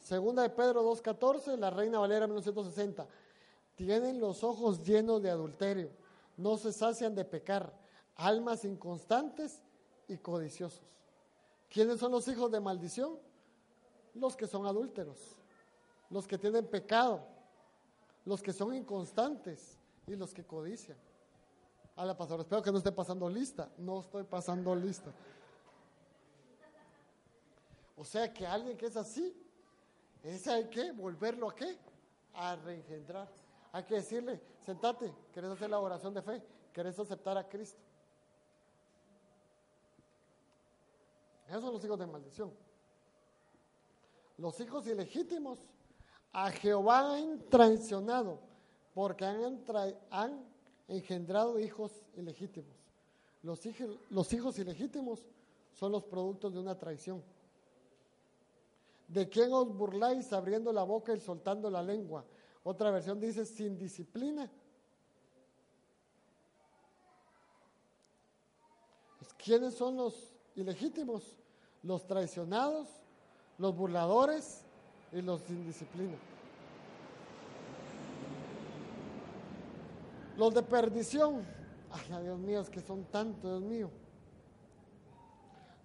[0.00, 3.06] Segunda de Pedro 2.14, la Reina Valera 1960.
[3.74, 5.90] Tienen los ojos llenos de adulterio,
[6.36, 7.72] no se sacian de pecar,
[8.16, 9.62] almas inconstantes
[10.08, 10.82] y codiciosos.
[11.70, 13.18] ¿Quiénes son los hijos de maldición?
[14.14, 15.18] Los que son adúlteros,
[16.10, 17.24] los que tienen pecado,
[18.24, 20.98] los que son inconstantes y los que codician.
[21.96, 23.70] A la pastora, espero que no esté pasando lista.
[23.78, 25.12] No estoy pasando lista.
[27.96, 29.34] O sea que alguien que es así,
[30.22, 31.76] ese hay que volverlo a qué?
[32.34, 33.28] A reengendrar.
[33.72, 36.42] Hay que decirle, sentate, ¿querés hacer la oración de fe?
[36.72, 37.80] ¿Querés aceptar a Cristo?
[41.48, 42.52] Esos son los hijos de maldición.
[44.38, 45.58] Los hijos ilegítimos
[46.32, 48.40] a Jehová han traicionado
[48.94, 49.64] porque han,
[50.10, 50.44] han
[50.88, 52.74] engendrado hijos ilegítimos.
[53.42, 53.60] Los,
[54.10, 55.26] los hijos ilegítimos
[55.72, 57.22] son los productos de una traición.
[59.08, 62.24] ¿De quién os burláis abriendo la boca y soltando la lengua?
[62.64, 64.50] Otra versión dice sin disciplina.
[69.42, 71.36] ¿Quiénes son los ilegítimos?
[71.82, 72.88] Los traicionados,
[73.58, 74.62] los burladores
[75.12, 76.16] y los sin disciplina.
[80.36, 81.44] Los de perdición,
[81.90, 83.90] ay Dios mío, es que son tantos, Dios mío.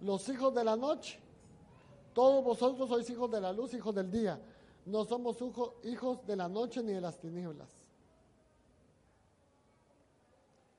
[0.00, 1.18] Los hijos de la noche,
[2.14, 4.40] todos vosotros sois hijos de la luz, hijos del día.
[4.88, 5.36] No somos
[5.84, 7.68] hijos de la noche ni de las tinieblas.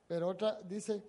[0.07, 1.03] Pero otra dice,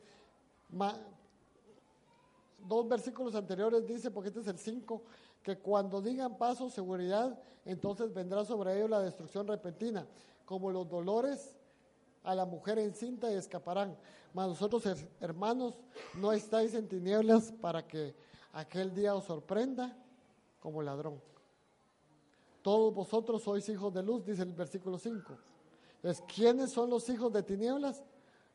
[2.58, 5.02] dos versículos anteriores dice, porque este es el 5,
[5.42, 10.06] que cuando digan paso, seguridad, entonces vendrá sobre ellos la destrucción repentina,
[10.44, 11.56] como los dolores
[12.22, 13.96] a la mujer encinta y escaparán.
[14.34, 14.84] Mas vosotros,
[15.20, 15.80] hermanos,
[16.18, 18.14] no estáis en tinieblas para que
[18.52, 19.96] aquel día os sorprenda
[20.60, 21.30] como ladrón.
[22.62, 25.38] Todos vosotros sois hijos de luz, dice el versículo 5.
[25.96, 28.02] Entonces, ¿quiénes son los hijos de tinieblas?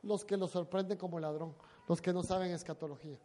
[0.03, 1.55] Los que los sorprenden como ladrón,
[1.87, 3.19] los que no saben escatología.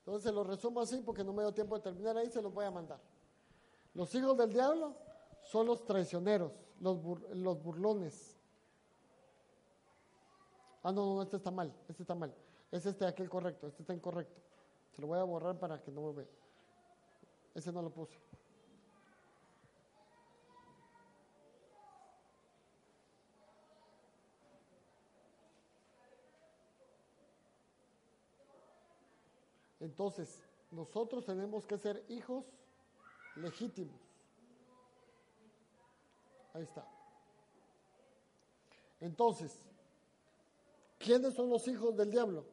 [0.00, 2.66] Entonces lo resumo así porque no me dio tiempo de terminar ahí, se los voy
[2.66, 3.00] a mandar.
[3.94, 4.94] Los hijos del diablo
[5.42, 6.98] son los traicioneros, los,
[7.32, 8.36] los burlones.
[10.82, 12.34] Ah, no, no, este está mal, este está mal.
[12.70, 14.42] Es este aquí el correcto, este está incorrecto.
[14.90, 16.28] Se lo voy a borrar para que no me vea.
[17.54, 18.18] Ese no lo puse.
[29.80, 32.44] Entonces, nosotros tenemos que ser hijos
[33.36, 34.00] legítimos.
[36.54, 36.86] Ahí está.
[39.00, 39.52] Entonces,
[40.98, 42.44] ¿quiénes son los hijos del diablo?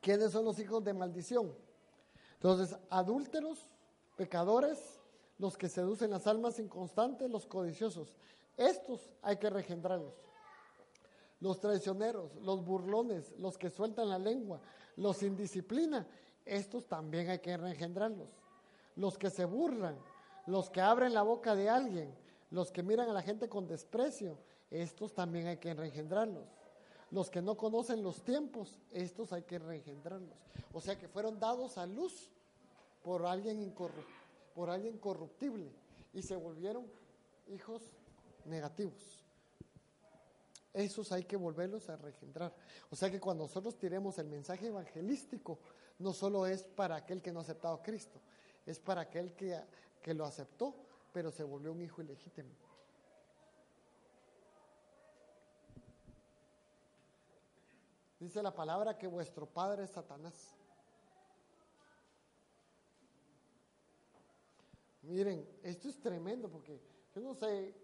[0.00, 1.52] ¿Quiénes son los hijos de maldición?
[2.42, 3.70] Entonces, adúlteros,
[4.16, 4.98] pecadores,
[5.38, 8.12] los que seducen las almas inconstantes, los codiciosos.
[8.56, 10.12] Estos hay que regendrarlos
[11.42, 14.60] los traicioneros, los burlones, los que sueltan la lengua,
[14.96, 16.06] los sin disciplina,
[16.46, 18.28] estos también hay que engendrarlos.
[18.94, 19.96] Los que se burlan,
[20.46, 22.14] los que abren la boca de alguien,
[22.50, 24.38] los que miran a la gente con desprecio,
[24.70, 26.46] estos también hay que engendrarlos.
[27.12, 30.36] Los que no conocen los tiempos, estos hay que reengendrarlos.
[30.72, 32.30] O sea que fueron dados a luz
[33.04, 33.72] por alguien,
[34.54, 35.70] por alguien corruptible
[36.12, 36.84] y se volvieron
[37.48, 37.82] hijos
[38.46, 39.22] negativos
[40.72, 42.54] esos hay que volverlos a regenerar.
[42.90, 45.58] O sea que cuando nosotros tiremos el mensaje evangelístico,
[45.98, 48.20] no solo es para aquel que no ha aceptado a Cristo,
[48.64, 49.58] es para aquel que,
[50.02, 50.74] que lo aceptó,
[51.12, 52.48] pero se volvió un hijo ilegítimo.
[58.22, 60.54] Dice la palabra que vuestro padre es Satanás.
[65.02, 66.80] Miren, esto es tremendo porque
[67.12, 67.74] yo no sé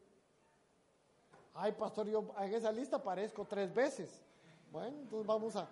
[1.55, 4.23] ay pastor, yo en esa lista aparezco tres veces.
[4.70, 5.69] Bueno, entonces vamos a,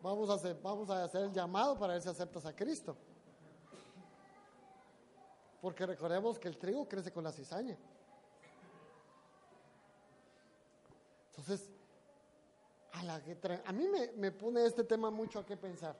[0.00, 2.96] vamos a, hacer, vamos a hacer el llamado para ver si aceptas a Cristo.
[5.60, 7.76] Porque recordemos que el trigo crece con la cizaña.
[11.30, 11.68] Entonces,
[12.96, 13.22] a, la
[13.64, 15.96] a mí me, me pone este tema mucho a qué pensar.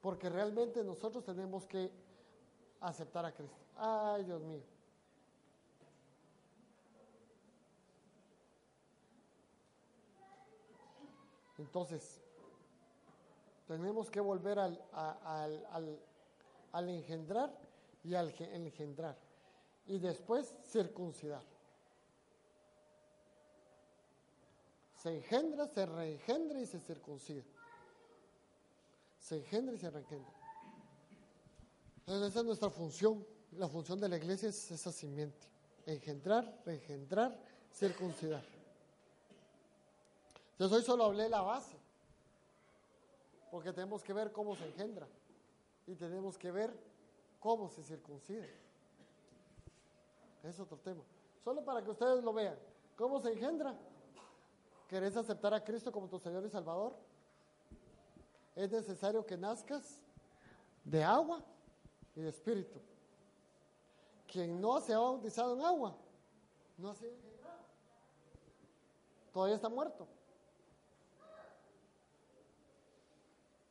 [0.00, 1.90] Porque realmente nosotros tenemos que
[2.80, 3.56] aceptar a Cristo.
[3.76, 4.62] Ay, Dios mío.
[11.58, 12.20] Entonces,
[13.66, 14.80] tenemos que volver al,
[16.72, 17.56] al, engendrar
[18.02, 19.16] y al engendrar.
[19.86, 21.42] Y después circuncidar.
[25.04, 27.42] Se engendra, se reengendra y se circuncida.
[29.18, 30.32] Se engendra y se reengendra.
[31.98, 33.26] Entonces esa es nuestra función.
[33.52, 35.46] La función de la iglesia es esa simiente.
[35.84, 37.38] Engendrar, reengendrar,
[37.70, 38.42] circuncidar.
[40.52, 41.76] Entonces hoy solo hablé la base,
[43.50, 45.06] porque tenemos que ver cómo se engendra
[45.86, 46.72] y tenemos que ver
[47.40, 48.50] cómo se circuncide.
[50.44, 51.02] Es otro tema.
[51.44, 52.56] Solo para que ustedes lo vean.
[52.96, 53.78] ¿Cómo se engendra?
[54.88, 56.94] ¿Querés aceptar a Cristo como tu Señor y Salvador?
[58.54, 60.00] Es necesario que nazcas
[60.84, 61.42] de agua
[62.14, 62.80] y de espíritu.
[64.30, 65.96] Quien no se ha bautizado en agua,
[66.76, 67.12] no ha sido.
[69.32, 70.06] Todavía está muerto.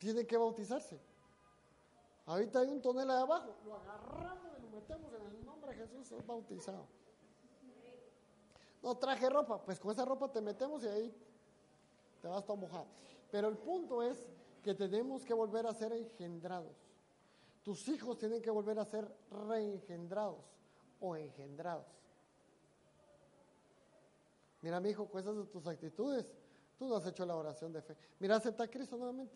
[0.03, 0.99] tiene que bautizarse.
[2.25, 5.77] Ahorita hay un tonel ahí abajo, lo agarramos y lo metemos en el nombre de
[5.77, 6.85] Jesús, es bautizado.
[8.83, 11.15] No traje ropa, pues con esa ropa te metemos y ahí
[12.21, 12.85] te vas todo mojado.
[13.31, 14.21] Pero el punto es
[14.61, 16.75] que tenemos que volver a ser engendrados.
[17.63, 19.09] Tus hijos tienen que volver a ser
[19.47, 20.43] reengendrados
[20.99, 21.85] o engendrados.
[24.61, 26.25] Mira, mi hijo, con esas de tus actitudes,
[26.77, 27.95] tú no has hecho la oración de fe.
[28.19, 29.35] Mira, acepta a Cristo nuevamente.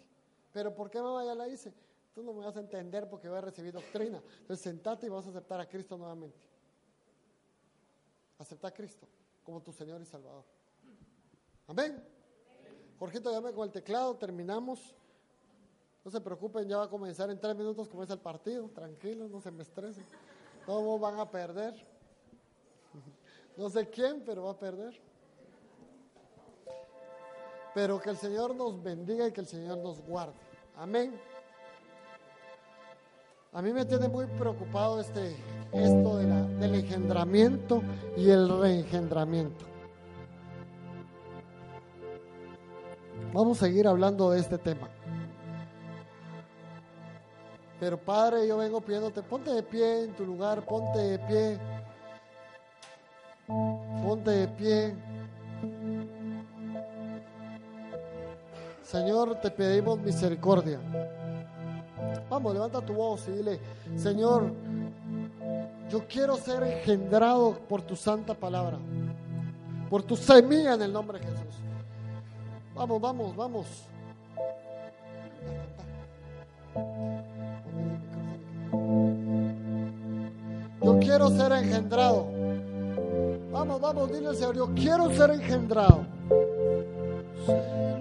[0.52, 1.74] Pero ¿por qué mamá ya la hice?
[2.14, 4.22] Tú no me vas a entender porque voy a recibir doctrina.
[4.40, 6.38] Entonces sentate y vas a aceptar a Cristo nuevamente.
[8.40, 9.08] Acepta a Cristo
[9.48, 10.44] como tu Señor y Salvador.
[11.68, 12.04] Amén.
[13.00, 14.94] Jorgito, llame con el teclado, terminamos.
[16.04, 18.68] No se preocupen, ya va a comenzar en tres minutos, comienza el partido.
[18.68, 20.04] Tranquilos, no se me estresen.
[20.66, 21.74] Todos van a perder.
[23.56, 25.02] No sé quién, pero va a perder.
[27.74, 30.36] Pero que el Señor nos bendiga y que el Señor nos guarde.
[30.76, 31.18] Amén.
[33.58, 35.36] A mí me tiene muy preocupado este,
[35.74, 37.82] esto del engendramiento
[38.16, 39.66] y el reengendramiento.
[43.34, 44.88] Vamos a seguir hablando de este tema.
[47.80, 51.60] Pero Padre, yo vengo pidiéndote, ponte de pie en tu lugar, ponte de pie.
[54.04, 54.96] Ponte de pie.
[58.84, 60.80] Señor, te pedimos misericordia.
[62.38, 63.60] Vamos, levanta tu voz y dile,
[63.96, 64.52] Señor,
[65.90, 68.78] yo quiero ser engendrado por tu santa palabra,
[69.90, 71.56] por tu semilla en el nombre de Jesús.
[72.76, 73.66] Vamos, vamos, vamos.
[80.84, 82.28] Yo quiero ser engendrado.
[83.52, 86.06] Vamos, vamos, dile al Señor, yo quiero ser engendrado.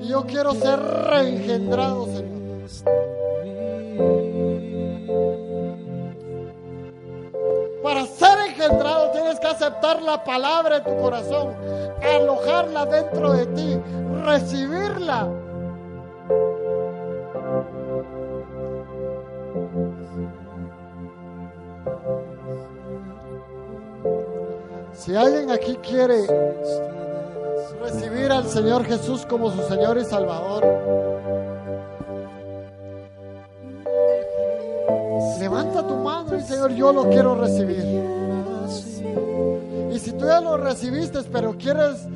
[0.02, 3.05] Y yo quiero ser reengendrado, Señor.
[9.94, 11.54] La palabra en tu corazón,
[12.02, 13.80] alojarla dentro de ti,
[14.24, 15.28] recibirla.
[24.92, 26.26] Si alguien aquí quiere
[27.80, 30.64] recibir al Señor Jesús como su Señor y Salvador,
[35.38, 38.15] levanta tu mano y Señor, yo lo quiero recibir.
[40.06, 42.06] Si tú ya lo recibiste, pero quieres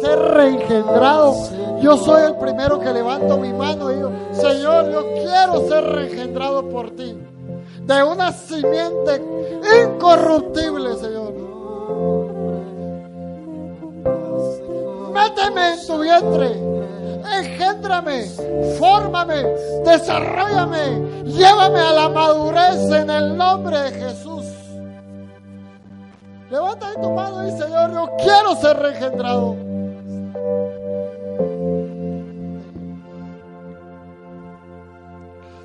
[0.00, 1.34] ser reengendrado,
[1.80, 6.68] yo soy el primero que levanto mi mano y digo, Señor, yo quiero ser reengendrado
[6.68, 7.18] por ti.
[7.80, 9.20] De una simiente
[9.82, 11.32] incorruptible, Señor.
[15.12, 16.52] Méteme en tu vientre.
[17.36, 18.26] Engéndrame,
[18.78, 19.42] fórmame,
[19.84, 24.33] desarrollame, llévame a la madurez en el nombre de Jesús.
[26.50, 29.56] Levanta ahí tu mano y Señor, yo quiero ser reengendrado.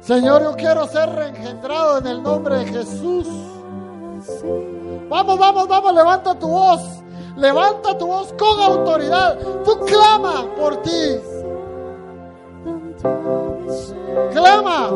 [0.01, 3.27] Señor, yo quiero ser reengendrado en el nombre de Jesús.
[5.09, 6.81] Vamos, vamos, vamos, levanta tu voz.
[7.35, 9.37] Levanta tu voz con autoridad.
[9.63, 11.19] Tú clama por ti.
[14.33, 14.89] Clama.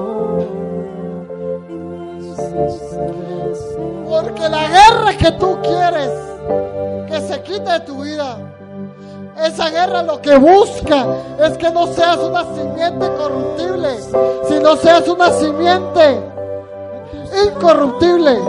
[4.07, 6.11] Porque la guerra que tú quieres
[7.07, 8.38] que se quite de tu vida,
[9.43, 11.05] esa guerra lo que busca
[11.39, 13.89] es que no seas una simiente corruptible,
[14.47, 16.21] sino seas una simiente
[17.47, 18.39] incorruptible.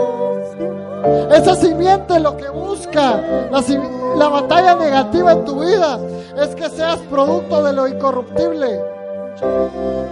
[1.31, 3.21] Esa simiente lo que busca,
[3.51, 3.63] la,
[4.17, 5.99] la, batalla negativa en tu vida,
[6.37, 8.94] es que seas producto de lo incorruptible.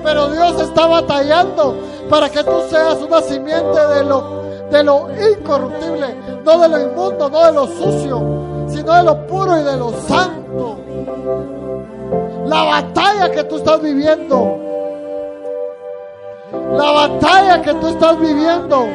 [0.03, 1.77] Pero Dios está batallando
[2.09, 7.29] para que tú seas una simiente de lo, de lo incorruptible, no de lo inmundo,
[7.29, 10.77] no de lo sucio, sino de lo puro y de lo santo.
[12.45, 14.57] La batalla que tú estás viviendo,
[16.73, 18.85] la batalla que tú estás viviendo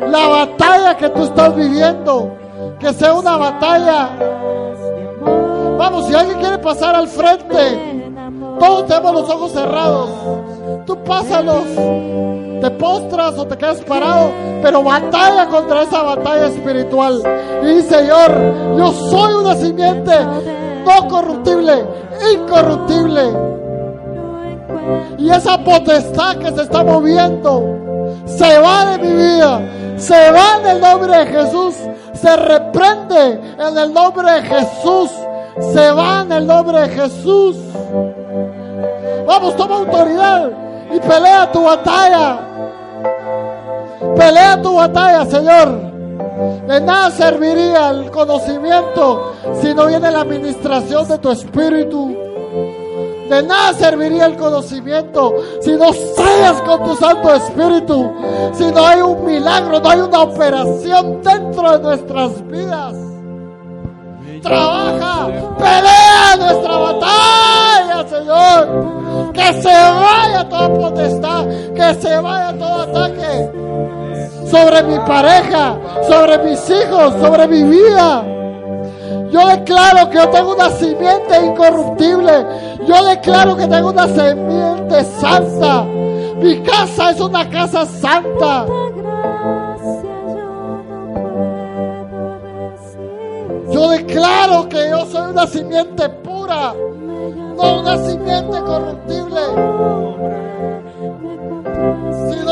[0.00, 2.36] la batalla que tú estás viviendo,
[2.78, 4.10] que sea una batalla.
[5.78, 7.95] Vamos, si alguien quiere pasar al frente,
[8.58, 10.10] todos tenemos los ojos cerrados.
[10.86, 11.64] Tú pásalos,
[12.60, 14.30] te postras o te quedas parado,
[14.62, 17.22] pero batalla contra esa batalla espiritual.
[17.64, 20.12] Y Señor, yo soy una simiente
[20.86, 21.84] no corruptible,
[22.32, 23.22] incorruptible.
[25.18, 27.76] Y esa potestad que se está moviendo
[28.24, 29.60] se va de mi vida,
[29.96, 31.74] se va en el nombre de Jesús,
[32.14, 35.10] se reprende en el nombre de Jesús,
[35.72, 37.56] se va en el nombre de Jesús.
[39.26, 40.50] Vamos, toma autoridad
[40.94, 42.38] y pelea tu batalla.
[44.16, 45.86] Pelea tu batalla, Señor.
[46.68, 52.16] De nada serviría el conocimiento si no viene la administración de tu espíritu.
[53.28, 58.12] De nada serviría el conocimiento si no sellas con tu Santo Espíritu,
[58.52, 63.05] si no hay un milagro, no hay una operación dentro de nuestras vidas.
[64.46, 65.26] Trabaja,
[65.58, 69.32] pelea nuestra batalla, Señor.
[69.32, 73.50] Que se vaya toda potestad, que se vaya todo ataque
[74.50, 75.76] sobre mi pareja,
[76.08, 78.24] sobre mis hijos, sobre mi vida.
[79.30, 82.46] Yo declaro que yo tengo una simiente incorruptible.
[82.86, 85.84] Yo declaro que tengo una simiente santa.
[86.36, 88.66] Mi casa es una casa santa.
[93.76, 99.40] Yo declaro que yo soy una simiente pura, no una simiente corruptible.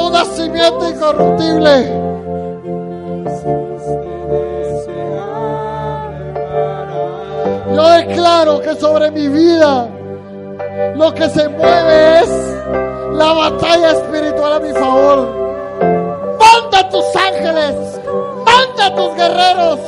[0.07, 1.89] una simiente incorruptible.
[7.75, 9.89] Yo declaro que sobre mi vida
[10.95, 12.29] lo que se mueve es
[13.15, 15.27] la batalla espiritual a mi favor.
[16.39, 17.99] Manda tus ángeles,
[18.75, 19.79] manda tus guerreros,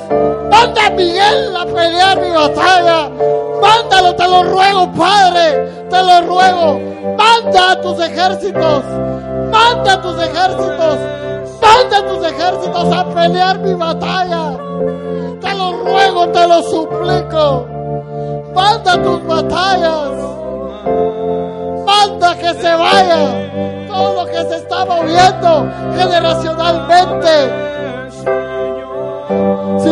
[0.50, 3.10] manda a Miguel a pelear mi batalla.
[3.60, 6.80] Mándalo, te lo ruego, Padre, te lo ruego.
[7.16, 8.84] Manda a tus ejércitos,
[9.50, 10.98] manda a tus ejércitos,
[11.60, 14.56] manda a tus ejércitos a pelear mi batalla.
[15.40, 17.66] Te lo ruego, te lo suplico.
[18.54, 20.10] Manda tus batallas.
[21.86, 27.75] Manda que se vaya todo lo que se está moviendo generacionalmente.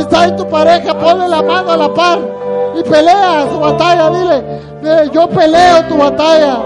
[0.05, 2.19] Está en tu pareja, ponle la mano a la par
[2.79, 4.11] y pelea su batalla.
[4.11, 4.43] Dile,
[4.83, 6.59] "Mire, yo peleo tu batalla.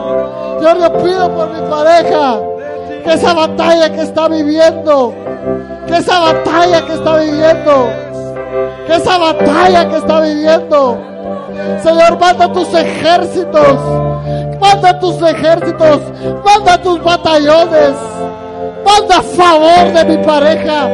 [0.61, 2.41] Yo le pido por mi pareja
[3.05, 5.15] que esa batalla que está viviendo,
[5.87, 7.89] que esa batalla que está viviendo,
[8.87, 10.99] que esa batalla que está viviendo.
[11.85, 13.79] Señor, manda tus ejércitos,
[14.61, 16.01] manda tus ejércitos,
[16.45, 17.95] manda tus batallones,
[18.85, 20.89] manda a favor de mi pareja,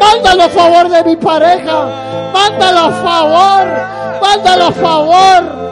[0.00, 1.86] mándalo a favor de mi pareja,
[2.32, 3.66] mándalo a favor,
[4.20, 5.66] mándalo a favor.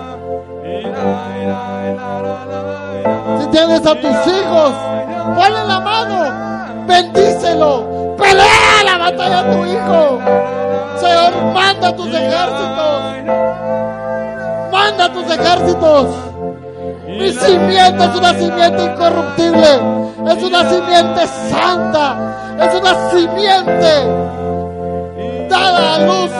[3.40, 4.72] Si tienes a tus hijos,
[5.36, 10.20] ponle la mano, bendícelo, pelea la batalla a tu hijo.
[11.01, 13.01] Señor, manda tus ejércitos,
[14.70, 16.34] manda tus ejércitos.
[17.19, 19.69] Mi simiente es una simiente incorruptible,
[20.27, 22.16] es una simiente santa,
[22.61, 23.93] es una simiente
[25.49, 26.31] dada a luz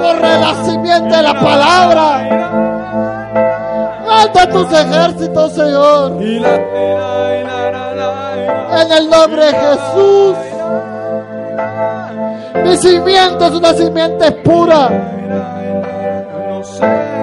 [0.00, 2.04] por la simiente de la palabra.
[4.06, 6.44] Manda tus ejércitos, Señor, en
[8.92, 10.36] el nombre de Jesús.
[12.64, 14.88] Mi simiente es una simiente pura.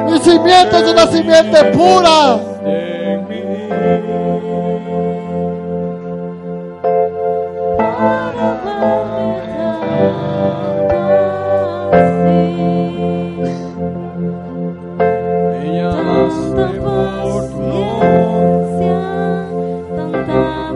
[0.06, 2.40] Mi simiente es una simiente pura.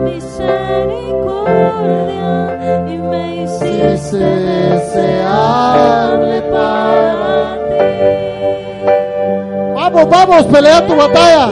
[0.02, 6.09] Misericordia y me hiciste deseable
[10.10, 11.50] Vamos, pelea tu batalla.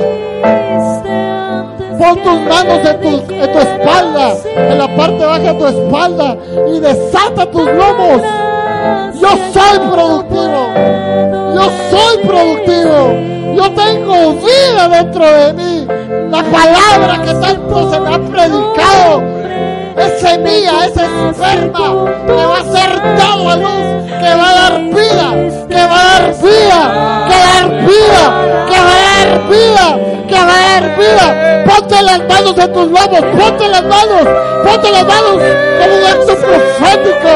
[1.98, 6.36] Pon tus manos en tu, en tu espalda, en la parte baja de tu espalda
[6.68, 8.22] y desata tus lomos.
[9.20, 10.66] Yo soy productivo.
[11.54, 13.56] Yo soy productivo.
[13.56, 15.86] Yo tengo vida dentro de mí.
[16.30, 19.37] La palabra que tanto se me ha predicado
[20.00, 24.80] es semilla, es esperma que va a ser dado a luz, que va a dar
[24.80, 25.28] vida,
[25.68, 26.80] que va a dar vida,
[27.28, 28.24] que va a dar vida,
[28.68, 29.86] que va a dar vida,
[30.28, 31.64] que va a dar vida.
[31.64, 34.28] Ponte las manos en tus lomos, ponte las manos,
[34.64, 35.36] ponte las manos
[35.80, 37.30] como un acto profético.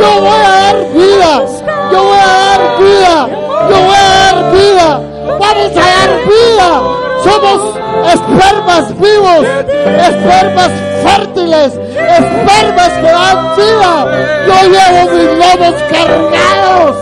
[0.00, 1.44] Yo voy a dar vida,
[1.92, 3.28] yo voy a dar vida,
[3.70, 5.00] yo voy a dar vida,
[5.38, 7.05] vamos a dar vida.
[7.24, 7.76] Somos
[8.12, 9.46] espermas vivos,
[10.08, 10.70] espermas
[11.02, 13.92] fértiles, espermas que dan vida.
[14.46, 16.96] Yo llevo mis lomos cargados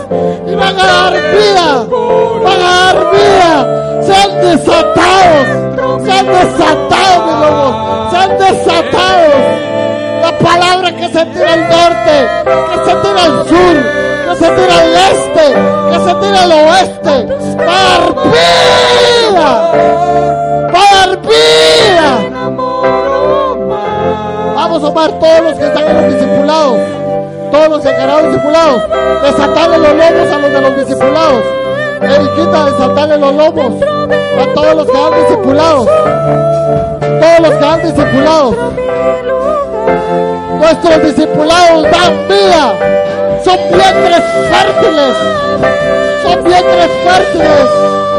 [0.47, 1.85] y van a dar vida,
[2.43, 4.01] van a dar vida.
[4.03, 5.47] Sean desatados,
[6.05, 9.65] sean desatados mis lomos, sean desatados.
[10.21, 12.15] La palabra que se tira al norte,
[12.71, 13.75] que se tira al sur,
[14.27, 15.45] que se tira al este,
[15.91, 17.15] que se tira al oeste,
[17.59, 18.94] va
[19.45, 22.09] dar vida.
[24.55, 26.77] Vamos a Omar, todos los que están en los discipulados,
[27.51, 28.81] todos los encargados discipulados,
[29.21, 31.43] desatarle los lomos a los de los discipulados.
[32.01, 35.87] Eriquita, desatarle los lomos a todos los que han discipulados,
[37.19, 38.55] todos los que han discipulados.
[40.59, 42.73] Nuestros discipulados dan vida,
[43.43, 45.15] son vientres fértiles,
[46.23, 47.69] son vientres fértiles,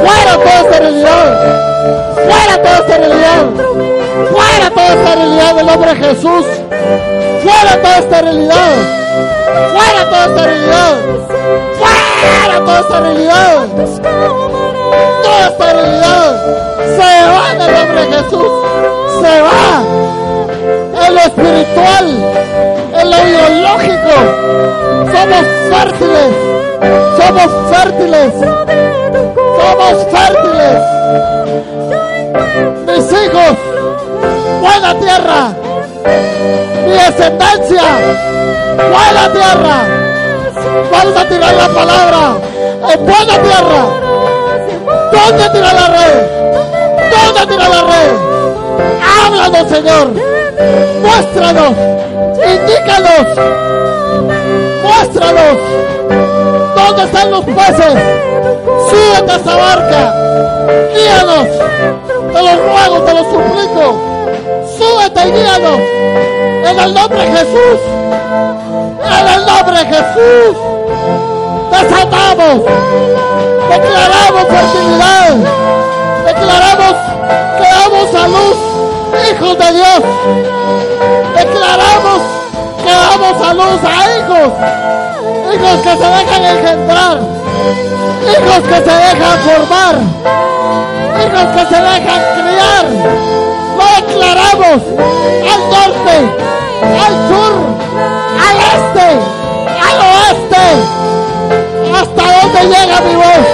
[0.00, 1.28] Fuera toda esterilidad.
[2.14, 3.44] Fuera toda esterilidad.
[4.30, 6.46] Fuera toda esterilidad del nombre de Jesús.
[7.42, 8.72] Fuera toda esterilidad.
[9.72, 10.94] Fuera toda esterilidad.
[11.78, 13.66] Fuera toda esterilidad.
[15.22, 16.30] Toda esterilidad.
[16.96, 18.52] Se va en el nombre Jesús.
[19.20, 19.82] Se va.
[21.06, 22.06] En lo espiritual.
[23.08, 24.14] Lo ideológico.
[25.12, 26.32] Somos fértiles.
[27.16, 28.32] Somos fértiles.
[29.58, 30.80] Somos fértiles.
[32.86, 33.56] Mis hijos.
[34.60, 35.40] Buena tierra.
[36.84, 37.82] Mi descendencia.
[38.76, 39.78] Buena tierra.
[40.92, 42.36] Vamos a tirar la palabra.
[42.92, 43.82] En buena tierra.
[45.12, 46.16] ¿Dónde tira la red?
[47.10, 48.12] ¿Dónde tira la red?
[49.02, 50.37] Háblanos, Señor.
[51.00, 51.74] Muéstranos.
[52.36, 53.26] Indícanos.
[54.82, 55.58] Muéstranos.
[56.74, 57.94] ¿Dónde están los peces?
[58.90, 60.14] Súbete a esa barca.
[60.94, 61.48] Guíanos.
[62.32, 63.84] Te lo ruego, te lo suplico.
[64.78, 65.80] Súbete y guíanos.
[66.70, 67.80] En el nombre de Jesús.
[69.04, 70.56] En el nombre de Jesús.
[71.70, 72.62] Desatamos.
[73.70, 75.36] Declaramos fertilidad.
[76.24, 76.94] Declaramos
[79.56, 80.00] de Dios.
[81.34, 82.22] Declaramos
[82.84, 84.52] que damos a luz a hijos.
[85.54, 87.18] Hijos que se dejan engendrar.
[88.28, 89.96] Hijos que se dejan formar.
[91.24, 92.86] Hijos que se dejan criar.
[93.78, 94.80] Lo declaramos
[95.52, 96.16] al norte,
[97.04, 97.54] al sur,
[98.46, 99.08] al este,
[99.88, 100.64] al oeste.
[101.94, 103.44] ¿Hasta dónde llega mi voz?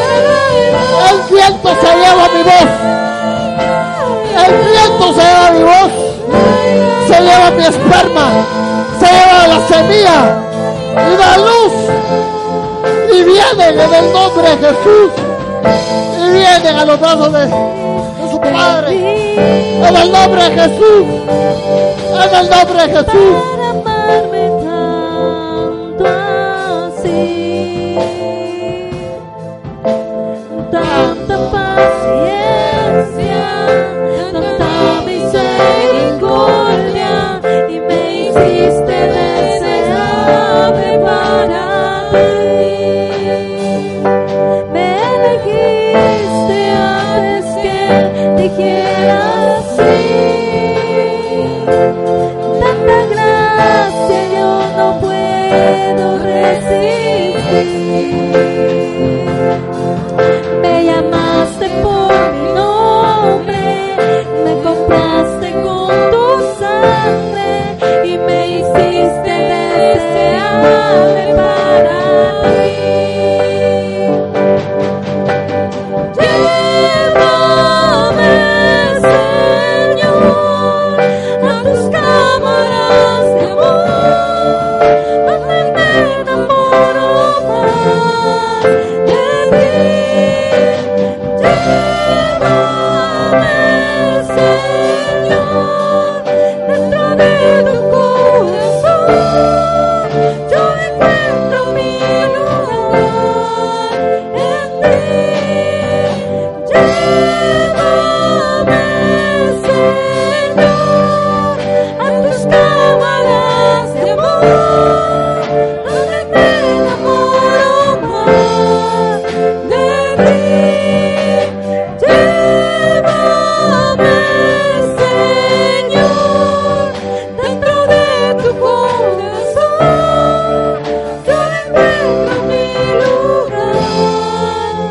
[1.11, 2.95] El viento se lleva mi voz.
[4.47, 5.93] El viento se lleva mi voz.
[7.09, 8.27] Se lleva mi esperma.
[8.99, 10.19] Se lleva la semilla.
[10.95, 11.73] Y da luz.
[13.13, 15.13] Y vienen en el nombre de Jesús.
[16.21, 19.87] Y vienen a los brazos de, de su Padre.
[19.87, 21.07] En el nombre de Jesús.
[22.23, 24.44] En el nombre de Jesús.